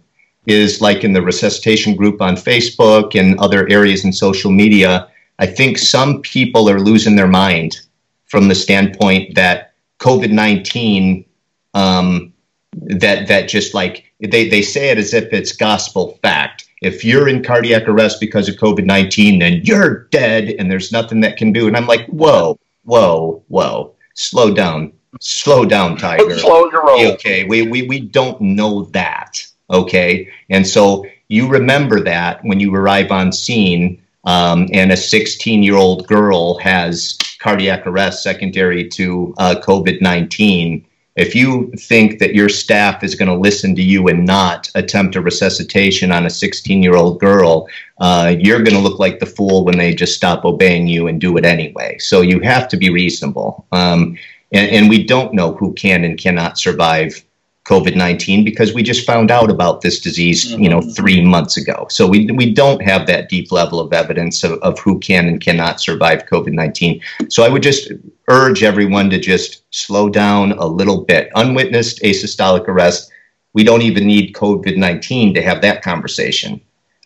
is 0.49 0.81
like 0.81 1.03
in 1.03 1.13
the 1.13 1.21
resuscitation 1.21 1.95
group 1.95 2.21
on 2.21 2.35
Facebook 2.35 3.19
and 3.19 3.39
other 3.39 3.67
areas 3.69 4.05
in 4.05 4.13
social 4.13 4.51
media. 4.51 5.09
I 5.39 5.45
think 5.45 5.77
some 5.77 6.21
people 6.21 6.69
are 6.69 6.79
losing 6.79 7.15
their 7.15 7.27
mind 7.27 7.79
from 8.25 8.47
the 8.47 8.55
standpoint 8.55 9.35
that 9.35 9.73
COVID 9.99 10.31
19, 10.31 11.25
um, 11.73 12.33
that, 12.73 13.27
that 13.27 13.47
just 13.47 13.73
like 13.73 14.05
they, 14.19 14.49
they 14.49 14.61
say 14.61 14.89
it 14.89 14.97
as 14.97 15.13
if 15.13 15.31
it's 15.33 15.51
gospel 15.51 16.19
fact. 16.21 16.65
If 16.81 17.03
you're 17.03 17.27
in 17.27 17.43
cardiac 17.43 17.87
arrest 17.87 18.19
because 18.19 18.47
of 18.47 18.55
COVID 18.55 18.85
19, 18.85 19.39
then 19.39 19.61
you're 19.63 20.05
dead 20.05 20.55
and 20.57 20.71
there's 20.71 20.91
nothing 20.91 21.21
that 21.21 21.37
can 21.37 21.51
do. 21.51 21.67
And 21.67 21.75
I'm 21.75 21.87
like, 21.87 22.05
whoa, 22.07 22.59
whoa, 22.83 23.43
whoa, 23.47 23.93
slow 24.15 24.53
down, 24.53 24.93
slow 25.19 25.65
down, 25.65 25.97
Tiger. 25.97 26.37
Slow 26.37 26.69
your 26.71 26.85
roll. 26.85 27.13
Okay, 27.13 27.45
we, 27.45 27.63
we, 27.63 27.87
we 27.87 27.99
don't 27.99 28.39
know 28.39 28.83
that. 28.85 29.45
Okay, 29.69 30.29
and 30.49 30.65
so 30.65 31.05
you 31.27 31.47
remember 31.47 31.99
that 32.01 32.43
when 32.43 32.59
you 32.59 32.73
arrive 32.73 33.11
on 33.11 33.31
scene 33.31 34.01
um, 34.25 34.67
and 34.73 34.91
a 34.91 34.97
16 34.97 35.63
year 35.63 35.75
old 35.75 36.07
girl 36.07 36.57
has 36.59 37.17
cardiac 37.39 37.87
arrest 37.87 38.23
secondary 38.23 38.87
to 38.89 39.33
uh, 39.37 39.55
COVID 39.61 40.01
19 40.01 40.85
if 41.19 41.35
you 41.35 41.69
think 41.77 42.19
that 42.19 42.33
your 42.33 42.47
staff 42.47 43.03
is 43.03 43.13
going 43.13 43.27
to 43.27 43.35
listen 43.35 43.75
to 43.75 43.81
you 43.81 44.07
and 44.07 44.25
not 44.25 44.69
attempt 44.75 45.17
a 45.17 45.21
resuscitation 45.21 46.13
on 46.13 46.25
a 46.25 46.29
16 46.29 46.81
year 46.81 46.95
old 46.95 47.19
girl, 47.19 47.67
uh, 47.99 48.33
you're 48.39 48.63
going 48.63 48.75
to 48.75 48.81
look 48.81 48.99
like 48.99 49.19
the 49.19 49.25
fool 49.25 49.65
when 49.65 49.77
they 49.77 49.93
just 49.93 50.15
stop 50.15 50.45
obeying 50.45 50.87
you 50.87 51.07
and 51.07 51.19
do 51.19 51.35
it 51.35 51.43
anyway. 51.43 51.97
So 51.97 52.21
you 52.21 52.39
have 52.39 52.69
to 52.69 52.77
be 52.77 52.89
reasonable. 52.89 53.65
Um, 53.73 54.17
and, 54.53 54.71
and, 54.71 54.89
we 54.89 55.03
don't 55.03 55.33
know 55.33 55.53
who 55.53 55.73
can 55.73 56.03
and 56.05 56.17
cannot 56.17 56.57
survive 56.57 57.23
COVID 57.69 57.95
19 57.95 58.43
because 58.43 58.73
we 58.73 58.81
just 58.81 59.05
found 59.05 59.29
out 59.29 59.51
about 59.51 59.81
this 59.81 59.99
disease, 59.99 60.51
you 60.53 60.67
know, 60.67 60.79
mm-hmm. 60.79 60.89
three 60.89 61.23
months 61.23 61.55
ago. 61.55 61.85
So 61.91 62.07
we, 62.07 62.25
we 62.31 62.51
don't 62.51 62.81
have 62.81 63.05
that 63.05 63.29
deep 63.29 63.51
level 63.51 63.79
of 63.79 63.93
evidence 63.93 64.43
of, 64.43 64.53
of 64.59 64.79
who 64.79 64.97
can 64.99 65.27
and 65.27 65.39
cannot 65.39 65.79
survive 65.79 66.25
COVID 66.25 66.53
19. 66.53 66.99
So 67.29 67.43
I 67.43 67.49
would 67.49 67.61
just 67.61 67.91
urge 68.27 68.63
everyone 68.63 69.11
to 69.11 69.19
just 69.19 69.63
slow 69.69 70.09
down 70.09 70.53
a 70.53 70.65
little 70.65 71.03
bit. 71.03 71.29
Unwitnessed 71.35 72.01
asystolic 72.01 72.67
arrest, 72.67 73.11
we 73.53 73.63
don't 73.63 73.83
even 73.83 74.07
need 74.07 74.33
COVID 74.33 74.75
19 74.75 75.35
to 75.35 75.41
have 75.43 75.61
that 75.61 75.83
conversation. 75.83 76.59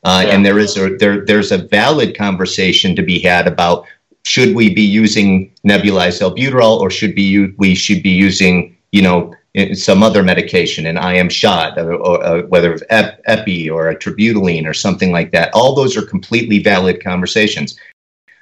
Uh, 0.05 0.23
yeah. 0.25 0.33
And 0.33 0.45
there 0.45 0.59
is 0.59 0.77
a 0.77 0.95
there 0.95 1.25
there's 1.25 1.51
a 1.51 1.57
valid 1.57 2.17
conversation 2.17 2.95
to 2.95 3.01
be 3.01 3.19
had 3.19 3.47
about 3.47 3.85
should 4.23 4.55
we 4.55 4.73
be 4.73 4.81
using 4.81 5.51
nebulized 5.67 6.21
albuterol 6.21 6.79
or 6.79 6.89
should 6.89 7.15
be 7.15 7.47
we 7.57 7.75
should 7.75 8.01
be 8.01 8.09
using 8.09 8.77
you 8.93 9.01
know 9.01 9.33
some 9.73 10.01
other 10.01 10.23
medication, 10.23 10.87
an 10.87 10.97
IM 10.97 11.29
shot, 11.29 11.77
or, 11.77 11.93
or, 11.93 12.25
or 12.25 12.45
whether 12.47 12.73
it's 12.73 12.83
epi 12.89 13.69
or 13.69 13.89
a 13.89 13.95
terbutaline 13.95 14.67
or 14.67 14.73
something 14.73 15.11
like 15.11 15.31
that. 15.31 15.51
All 15.53 15.75
those 15.75 15.95
are 15.95 16.01
completely 16.01 16.59
valid 16.59 17.03
conversations. 17.03 17.77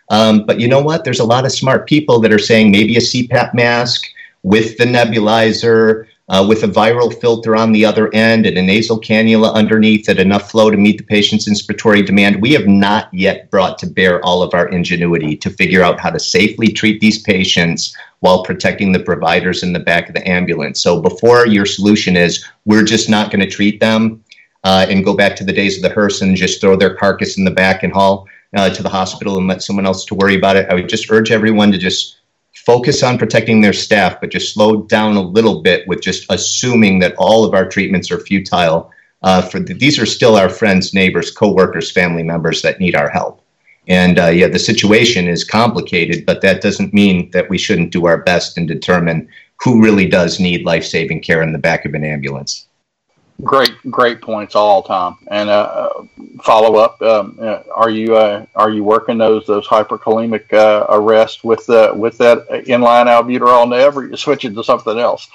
Um, 0.09 0.45
but 0.45 0.59
you 0.59 0.67
know 0.67 0.81
what? 0.81 1.03
There's 1.03 1.19
a 1.19 1.25
lot 1.25 1.45
of 1.45 1.51
smart 1.51 1.87
people 1.87 2.19
that 2.21 2.33
are 2.33 2.39
saying 2.39 2.71
maybe 2.71 2.95
a 2.95 3.01
CPAP 3.01 3.53
mask 3.53 4.05
with 4.43 4.77
the 4.77 4.85
nebulizer, 4.85 6.07
uh, 6.31 6.43
with 6.47 6.63
a 6.63 6.67
viral 6.67 7.13
filter 7.19 7.57
on 7.57 7.73
the 7.73 7.83
other 7.83 8.11
end 8.13 8.45
and 8.45 8.57
a 8.57 8.61
nasal 8.61 8.99
cannula 8.99 9.53
underneath 9.53 10.07
at 10.07 10.17
enough 10.17 10.49
flow 10.49 10.71
to 10.71 10.77
meet 10.77 10.97
the 10.97 11.03
patient's 11.03 11.47
inspiratory 11.47 12.05
demand. 12.05 12.41
We 12.41 12.53
have 12.53 12.67
not 12.67 13.13
yet 13.13 13.51
brought 13.51 13.77
to 13.79 13.87
bear 13.87 14.23
all 14.23 14.41
of 14.41 14.53
our 14.53 14.69
ingenuity 14.69 15.35
to 15.35 15.49
figure 15.49 15.83
out 15.83 15.99
how 15.99 16.09
to 16.09 16.19
safely 16.19 16.69
treat 16.69 17.01
these 17.01 17.21
patients 17.21 17.95
while 18.21 18.45
protecting 18.45 18.93
the 18.93 19.03
providers 19.03 19.61
in 19.61 19.73
the 19.73 19.79
back 19.79 20.07
of 20.07 20.15
the 20.15 20.25
ambulance. 20.25 20.81
So 20.81 21.01
before 21.01 21.47
your 21.47 21.65
solution 21.65 22.15
is 22.15 22.45
we're 22.63 22.85
just 22.85 23.09
not 23.09 23.29
going 23.29 23.41
to 23.41 23.49
treat 23.49 23.81
them 23.81 24.23
uh, 24.63 24.85
and 24.87 25.03
go 25.03 25.13
back 25.13 25.35
to 25.35 25.43
the 25.43 25.51
days 25.53 25.75
of 25.75 25.83
the 25.83 25.93
hearse 25.93 26.21
and 26.21 26.37
just 26.37 26.61
throw 26.61 26.77
their 26.77 26.95
carcass 26.95 27.37
in 27.37 27.43
the 27.43 27.51
back 27.51 27.83
and 27.83 27.91
haul 27.91 28.25
uh, 28.55 28.69
to 28.69 28.81
the 28.81 28.89
hospital 28.89 29.37
and 29.37 29.49
let 29.49 29.63
someone 29.63 29.85
else 29.85 30.05
to 30.05 30.15
worry 30.15 30.35
about 30.35 30.55
it, 30.55 30.69
I 30.69 30.75
would 30.75 30.87
just 30.87 31.11
urge 31.11 31.31
everyone 31.31 31.73
to 31.73 31.77
just 31.77 32.20
focus 32.65 33.03
on 33.03 33.17
protecting 33.17 33.61
their 33.61 33.73
staff, 33.73 34.19
but 34.21 34.29
just 34.29 34.53
slow 34.53 34.83
down 34.83 35.15
a 35.15 35.21
little 35.21 35.61
bit 35.61 35.87
with 35.87 36.01
just 36.01 36.25
assuming 36.29 36.99
that 36.99 37.15
all 37.17 37.43
of 37.43 37.53
our 37.53 37.67
treatments 37.67 38.11
are 38.11 38.19
futile. 38.19 38.91
Uh, 39.23 39.41
for 39.41 39.59
the, 39.59 39.73
these 39.73 39.99
are 39.99 40.05
still 40.05 40.35
our 40.35 40.49
friends, 40.49 40.93
neighbors, 40.93 41.31
coworkers, 41.31 41.91
family 41.91 42.23
members 42.23 42.61
that 42.61 42.79
need 42.79 42.95
our 42.95 43.09
help. 43.09 43.41
And 43.87 44.19
uh, 44.19 44.27
yeah, 44.27 44.47
the 44.47 44.59
situation 44.59 45.27
is 45.27 45.43
complicated, 45.43 46.25
but 46.25 46.41
that 46.41 46.61
doesn't 46.61 46.93
mean 46.93 47.31
that 47.31 47.49
we 47.49 47.57
shouldn't 47.57 47.91
do 47.91 48.05
our 48.05 48.21
best 48.23 48.57
and 48.57 48.67
determine 48.67 49.27
who 49.63 49.83
really 49.83 50.07
does 50.07 50.39
need 50.39 50.65
life-saving 50.65 51.21
care 51.21 51.41
in 51.41 51.51
the 51.51 51.59
back 51.59 51.85
of 51.85 51.93
an 51.93 52.03
ambulance. 52.03 52.67
Great, 53.43 53.73
great 53.89 54.21
points 54.21 54.55
all, 54.55 54.83
Tom. 54.83 55.17
And 55.29 55.49
uh, 55.49 55.53
uh, 55.53 56.03
follow 56.43 56.75
up: 56.75 57.01
um, 57.01 57.37
uh, 57.41 57.63
Are 57.75 57.89
you 57.89 58.15
uh, 58.15 58.45
are 58.55 58.69
you 58.69 58.83
working 58.83 59.17
those 59.17 59.45
those 59.47 59.67
hyperkalemic 59.67 60.53
uh, 60.53 60.85
arrests 60.89 61.43
with 61.43 61.65
the 61.65 61.91
with 61.95 62.17
that 62.19 62.47
inline 62.49 63.07
albuterol 63.07 63.69
neb, 63.69 63.97
or 63.97 64.07
you 64.07 64.15
switching 64.17 64.53
to 64.55 64.63
something 64.63 64.99
else? 64.99 65.27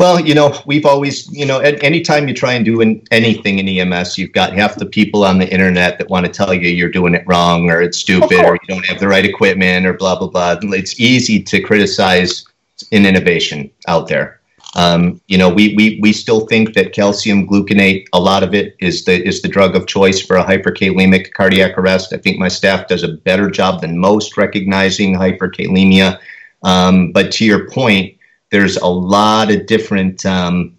Well, 0.00 0.18
you 0.18 0.34
know, 0.34 0.58
we've 0.64 0.86
always, 0.86 1.30
you 1.30 1.44
know, 1.44 1.60
at 1.60 1.84
any 1.84 2.00
time 2.00 2.26
you 2.26 2.32
try 2.32 2.54
and 2.54 2.64
do 2.64 2.80
in, 2.80 3.02
anything 3.10 3.58
in 3.58 3.68
EMS, 3.68 4.16
you've 4.16 4.32
got 4.32 4.54
half 4.54 4.76
the 4.76 4.86
people 4.86 5.24
on 5.24 5.38
the 5.38 5.52
internet 5.52 5.98
that 5.98 6.08
want 6.08 6.24
to 6.24 6.32
tell 6.32 6.54
you 6.54 6.70
you're 6.70 6.90
doing 6.90 7.14
it 7.14 7.22
wrong 7.26 7.70
or 7.70 7.82
it's 7.82 7.98
stupid 7.98 8.42
or 8.42 8.54
you 8.54 8.66
don't 8.66 8.86
have 8.86 8.98
the 8.98 9.06
right 9.06 9.26
equipment 9.26 9.84
or 9.84 9.92
blah 9.92 10.18
blah 10.18 10.28
blah. 10.28 10.56
It's 10.72 10.98
easy 10.98 11.42
to 11.42 11.60
criticize 11.60 12.46
an 12.92 13.04
innovation 13.04 13.70
out 13.88 14.08
there. 14.08 14.39
Um, 14.76 15.20
you 15.26 15.36
know, 15.36 15.48
we, 15.48 15.74
we 15.74 15.98
we 16.00 16.12
still 16.12 16.46
think 16.46 16.74
that 16.74 16.92
calcium 16.92 17.48
gluconate, 17.48 18.06
a 18.12 18.20
lot 18.20 18.44
of 18.44 18.54
it 18.54 18.76
is 18.78 19.04
the 19.04 19.26
is 19.26 19.42
the 19.42 19.48
drug 19.48 19.74
of 19.74 19.86
choice 19.86 20.20
for 20.20 20.36
a 20.36 20.44
hyperkalemic 20.44 21.32
cardiac 21.32 21.76
arrest. 21.76 22.12
I 22.12 22.18
think 22.18 22.38
my 22.38 22.48
staff 22.48 22.86
does 22.86 23.02
a 23.02 23.08
better 23.08 23.50
job 23.50 23.80
than 23.80 23.98
most 23.98 24.36
recognizing 24.36 25.16
hyperkalemia. 25.16 26.20
Um, 26.62 27.10
but 27.10 27.32
to 27.32 27.44
your 27.44 27.68
point, 27.70 28.16
there's 28.50 28.76
a 28.76 28.86
lot 28.86 29.50
of 29.50 29.66
different 29.66 30.24
um, 30.24 30.76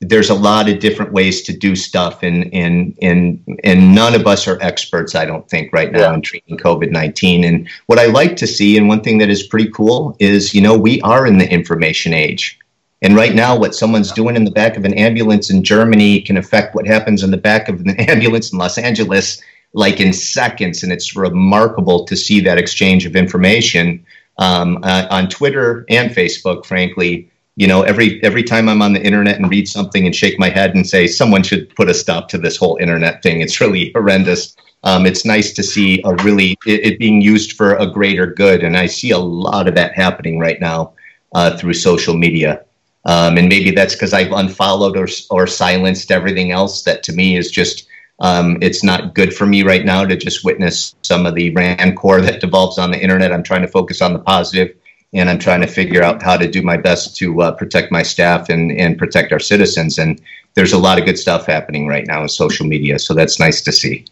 there's 0.00 0.30
a 0.30 0.34
lot 0.34 0.68
of 0.68 0.80
different 0.80 1.12
ways 1.12 1.42
to 1.42 1.56
do 1.56 1.74
stuff, 1.74 2.22
and 2.22 2.52
and 2.52 2.96
and 3.00 3.42
and 3.64 3.94
none 3.94 4.14
of 4.14 4.26
us 4.26 4.46
are 4.46 4.60
experts, 4.60 5.14
I 5.14 5.24
don't 5.24 5.48
think, 5.48 5.72
right 5.72 5.90
now 5.90 6.00
yeah. 6.00 6.14
in 6.14 6.20
treating 6.20 6.58
COVID 6.58 6.90
nineteen. 6.90 7.44
And 7.44 7.68
what 7.86 7.98
I 7.98 8.06
like 8.06 8.36
to 8.36 8.46
see, 8.46 8.76
and 8.76 8.88
one 8.88 9.02
thing 9.02 9.18
that 9.18 9.30
is 9.30 9.46
pretty 9.46 9.70
cool, 9.70 10.16
is 10.18 10.54
you 10.54 10.60
know 10.60 10.76
we 10.76 11.00
are 11.02 11.26
in 11.26 11.38
the 11.38 11.50
information 11.50 12.12
age. 12.12 12.58
And 13.04 13.14
right 13.14 13.34
now, 13.34 13.54
what 13.54 13.74
someone's 13.74 14.10
doing 14.12 14.34
in 14.34 14.44
the 14.44 14.50
back 14.50 14.78
of 14.78 14.86
an 14.86 14.94
ambulance 14.94 15.50
in 15.50 15.62
Germany 15.62 16.22
can 16.22 16.38
affect 16.38 16.74
what 16.74 16.86
happens 16.86 17.22
in 17.22 17.30
the 17.30 17.36
back 17.36 17.68
of 17.68 17.80
an 17.80 17.90
ambulance 18.08 18.50
in 18.50 18.58
Los 18.58 18.78
Angeles, 18.78 19.42
like 19.74 20.00
in 20.00 20.14
seconds. 20.14 20.82
And 20.82 20.90
it's 20.90 21.14
remarkable 21.14 22.06
to 22.06 22.16
see 22.16 22.40
that 22.40 22.56
exchange 22.56 23.04
of 23.04 23.14
information 23.14 24.06
um, 24.38 24.78
uh, 24.82 25.06
on 25.10 25.28
Twitter 25.28 25.84
and 25.90 26.12
Facebook. 26.12 26.64
Frankly, 26.64 27.30
you 27.56 27.66
know, 27.66 27.82
every 27.82 28.24
every 28.24 28.42
time 28.42 28.70
I'm 28.70 28.80
on 28.80 28.94
the 28.94 29.02
internet 29.02 29.36
and 29.36 29.50
read 29.50 29.68
something 29.68 30.06
and 30.06 30.16
shake 30.16 30.38
my 30.38 30.48
head 30.48 30.74
and 30.74 30.86
say 30.86 31.06
someone 31.06 31.42
should 31.42 31.68
put 31.76 31.90
a 31.90 31.94
stop 31.94 32.30
to 32.30 32.38
this 32.38 32.56
whole 32.56 32.78
internet 32.78 33.22
thing. 33.22 33.42
It's 33.42 33.60
really 33.60 33.92
horrendous. 33.94 34.56
Um, 34.82 35.04
it's 35.04 35.26
nice 35.26 35.52
to 35.52 35.62
see 35.62 36.00
a 36.06 36.14
really 36.24 36.56
it, 36.64 36.86
it, 36.86 36.98
being 36.98 37.20
used 37.20 37.52
for 37.52 37.74
a 37.74 37.86
greater 37.86 38.26
good, 38.26 38.64
and 38.64 38.78
I 38.78 38.86
see 38.86 39.10
a 39.10 39.18
lot 39.18 39.68
of 39.68 39.74
that 39.74 39.94
happening 39.94 40.38
right 40.38 40.58
now 40.58 40.94
uh, 41.34 41.54
through 41.58 41.74
social 41.74 42.16
media. 42.16 42.64
Um, 43.06 43.36
and 43.36 43.48
maybe 43.48 43.70
that's 43.70 43.94
because 43.94 44.14
I've 44.14 44.32
unfollowed 44.32 44.96
or, 44.96 45.06
or 45.30 45.46
silenced 45.46 46.10
everything 46.10 46.52
else 46.52 46.82
that 46.84 47.02
to 47.04 47.12
me 47.12 47.36
is 47.36 47.50
just, 47.50 47.86
um, 48.20 48.56
it's 48.62 48.82
not 48.82 49.14
good 49.14 49.34
for 49.34 49.46
me 49.46 49.62
right 49.62 49.84
now 49.84 50.04
to 50.04 50.16
just 50.16 50.44
witness 50.44 50.94
some 51.02 51.26
of 51.26 51.34
the 51.34 51.50
rancor 51.50 52.20
that 52.22 52.40
devolves 52.40 52.78
on 52.78 52.90
the 52.90 53.02
internet. 53.02 53.32
I'm 53.32 53.42
trying 53.42 53.62
to 53.62 53.68
focus 53.68 54.00
on 54.00 54.14
the 54.14 54.20
positive 54.20 54.74
and 55.12 55.30
I'm 55.30 55.38
trying 55.38 55.60
to 55.60 55.66
figure 55.66 56.02
out 56.02 56.22
how 56.22 56.36
to 56.36 56.50
do 56.50 56.62
my 56.62 56.76
best 56.76 57.16
to 57.18 57.42
uh, 57.42 57.52
protect 57.52 57.92
my 57.92 58.02
staff 58.02 58.48
and, 58.48 58.72
and 58.72 58.98
protect 58.98 59.32
our 59.32 59.38
citizens. 59.38 59.98
And 59.98 60.20
there's 60.54 60.72
a 60.72 60.78
lot 60.78 60.98
of 60.98 61.04
good 61.04 61.18
stuff 61.18 61.46
happening 61.46 61.86
right 61.86 62.06
now 62.06 62.22
in 62.22 62.28
social 62.28 62.66
media. 62.66 62.98
So 62.98 63.14
that's 63.14 63.38
nice 63.38 63.60
to 63.62 63.72
see. 63.72 64.06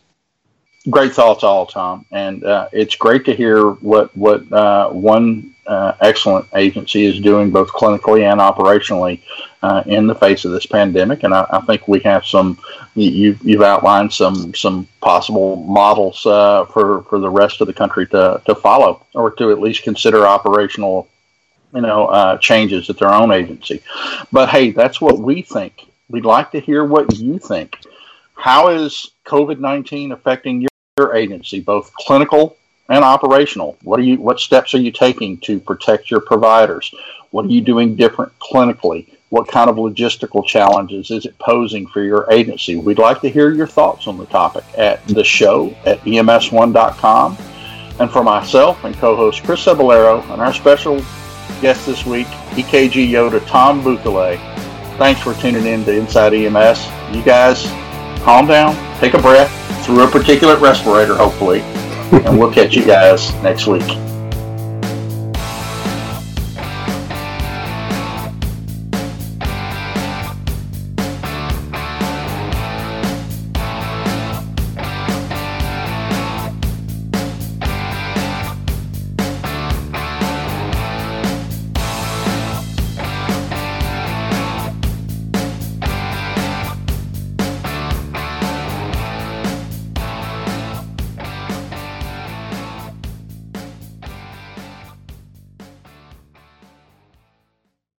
Great 0.90 1.12
thoughts, 1.12 1.44
all 1.44 1.66
Tom, 1.66 2.06
and 2.10 2.42
uh, 2.42 2.68
it's 2.72 2.96
great 2.96 3.24
to 3.26 3.34
hear 3.36 3.70
what 3.70 4.16
what 4.16 4.52
uh, 4.52 4.90
one 4.90 5.51
uh, 5.66 5.94
excellent 6.00 6.46
agency 6.54 7.04
is 7.04 7.20
doing 7.20 7.50
both 7.50 7.68
clinically 7.68 8.30
and 8.30 8.40
operationally 8.40 9.20
uh, 9.62 9.82
in 9.86 10.06
the 10.06 10.14
face 10.14 10.44
of 10.44 10.50
this 10.50 10.66
pandemic. 10.66 11.22
And 11.22 11.32
I, 11.32 11.46
I, 11.50 11.60
think 11.60 11.86
we 11.86 12.00
have 12.00 12.26
some. 12.26 12.58
You, 12.94 13.38
you've 13.42 13.62
outlined 13.62 14.12
some 14.12 14.52
some 14.54 14.88
possible 15.00 15.56
models 15.56 16.26
uh, 16.26 16.64
for 16.66 17.02
for 17.04 17.20
the 17.20 17.30
rest 17.30 17.60
of 17.60 17.68
the 17.68 17.72
country 17.72 18.06
to 18.08 18.42
to 18.44 18.54
follow, 18.56 19.06
or 19.14 19.30
to 19.32 19.52
at 19.52 19.60
least 19.60 19.84
consider 19.84 20.26
operational, 20.26 21.08
you 21.72 21.80
know, 21.80 22.06
uh, 22.06 22.38
changes 22.38 22.90
at 22.90 22.98
their 22.98 23.12
own 23.12 23.30
agency. 23.30 23.82
But 24.32 24.48
hey, 24.48 24.72
that's 24.72 25.00
what 25.00 25.20
we 25.20 25.42
think. 25.42 25.86
We'd 26.08 26.24
like 26.24 26.50
to 26.52 26.60
hear 26.60 26.84
what 26.84 27.16
you 27.16 27.38
think. 27.38 27.78
How 28.34 28.68
is 28.68 29.12
COVID 29.26 29.60
nineteen 29.60 30.10
affecting 30.10 30.62
your, 30.62 30.70
your 30.98 31.14
agency, 31.14 31.60
both 31.60 31.94
clinical 31.94 32.56
and 32.88 33.04
operational. 33.04 33.76
What 33.82 34.00
are 34.00 34.02
you? 34.02 34.16
What 34.20 34.40
steps 34.40 34.74
are 34.74 34.80
you 34.80 34.92
taking 34.92 35.38
to 35.38 35.60
protect 35.60 36.10
your 36.10 36.20
providers? 36.20 36.92
What 37.30 37.46
are 37.46 37.50
you 37.50 37.60
doing 37.60 37.96
different 37.96 38.38
clinically? 38.38 39.06
What 39.30 39.48
kind 39.48 39.70
of 39.70 39.76
logistical 39.76 40.44
challenges 40.44 41.10
is 41.10 41.24
it 41.24 41.38
posing 41.38 41.86
for 41.86 42.02
your 42.02 42.30
agency? 42.30 42.76
We'd 42.76 42.98
like 42.98 43.22
to 43.22 43.30
hear 43.30 43.50
your 43.50 43.66
thoughts 43.66 44.06
on 44.06 44.18
the 44.18 44.26
topic 44.26 44.64
at 44.76 45.06
the 45.08 45.24
show 45.24 45.74
at 45.86 46.00
ems1.com. 46.00 47.38
And 47.98 48.10
for 48.10 48.22
myself 48.22 48.84
and 48.84 48.94
co-host 48.96 49.42
Chris 49.44 49.64
Cebollero 49.64 50.22
and 50.30 50.42
our 50.42 50.52
special 50.52 51.02
guest 51.62 51.86
this 51.86 52.04
week, 52.04 52.26
EKG 52.50 53.08
Yoda 53.08 53.46
Tom 53.46 53.82
Bouthillet, 53.82 54.38
thanks 54.98 55.22
for 55.22 55.32
tuning 55.34 55.66
in 55.66 55.84
to 55.86 55.96
Inside 55.96 56.34
EMS. 56.34 56.86
You 57.16 57.22
guys, 57.22 57.64
calm 58.22 58.46
down, 58.46 58.74
take 58.98 59.14
a 59.14 59.18
breath 59.18 59.50
through 59.86 60.02
a 60.02 60.06
particulate 60.08 60.60
respirator, 60.60 61.16
hopefully 61.16 61.62
and 62.12 62.38
we'll 62.38 62.52
catch 62.52 62.74
you 62.74 62.84
guys 62.84 63.32
next 63.42 63.66
week. 63.66 64.11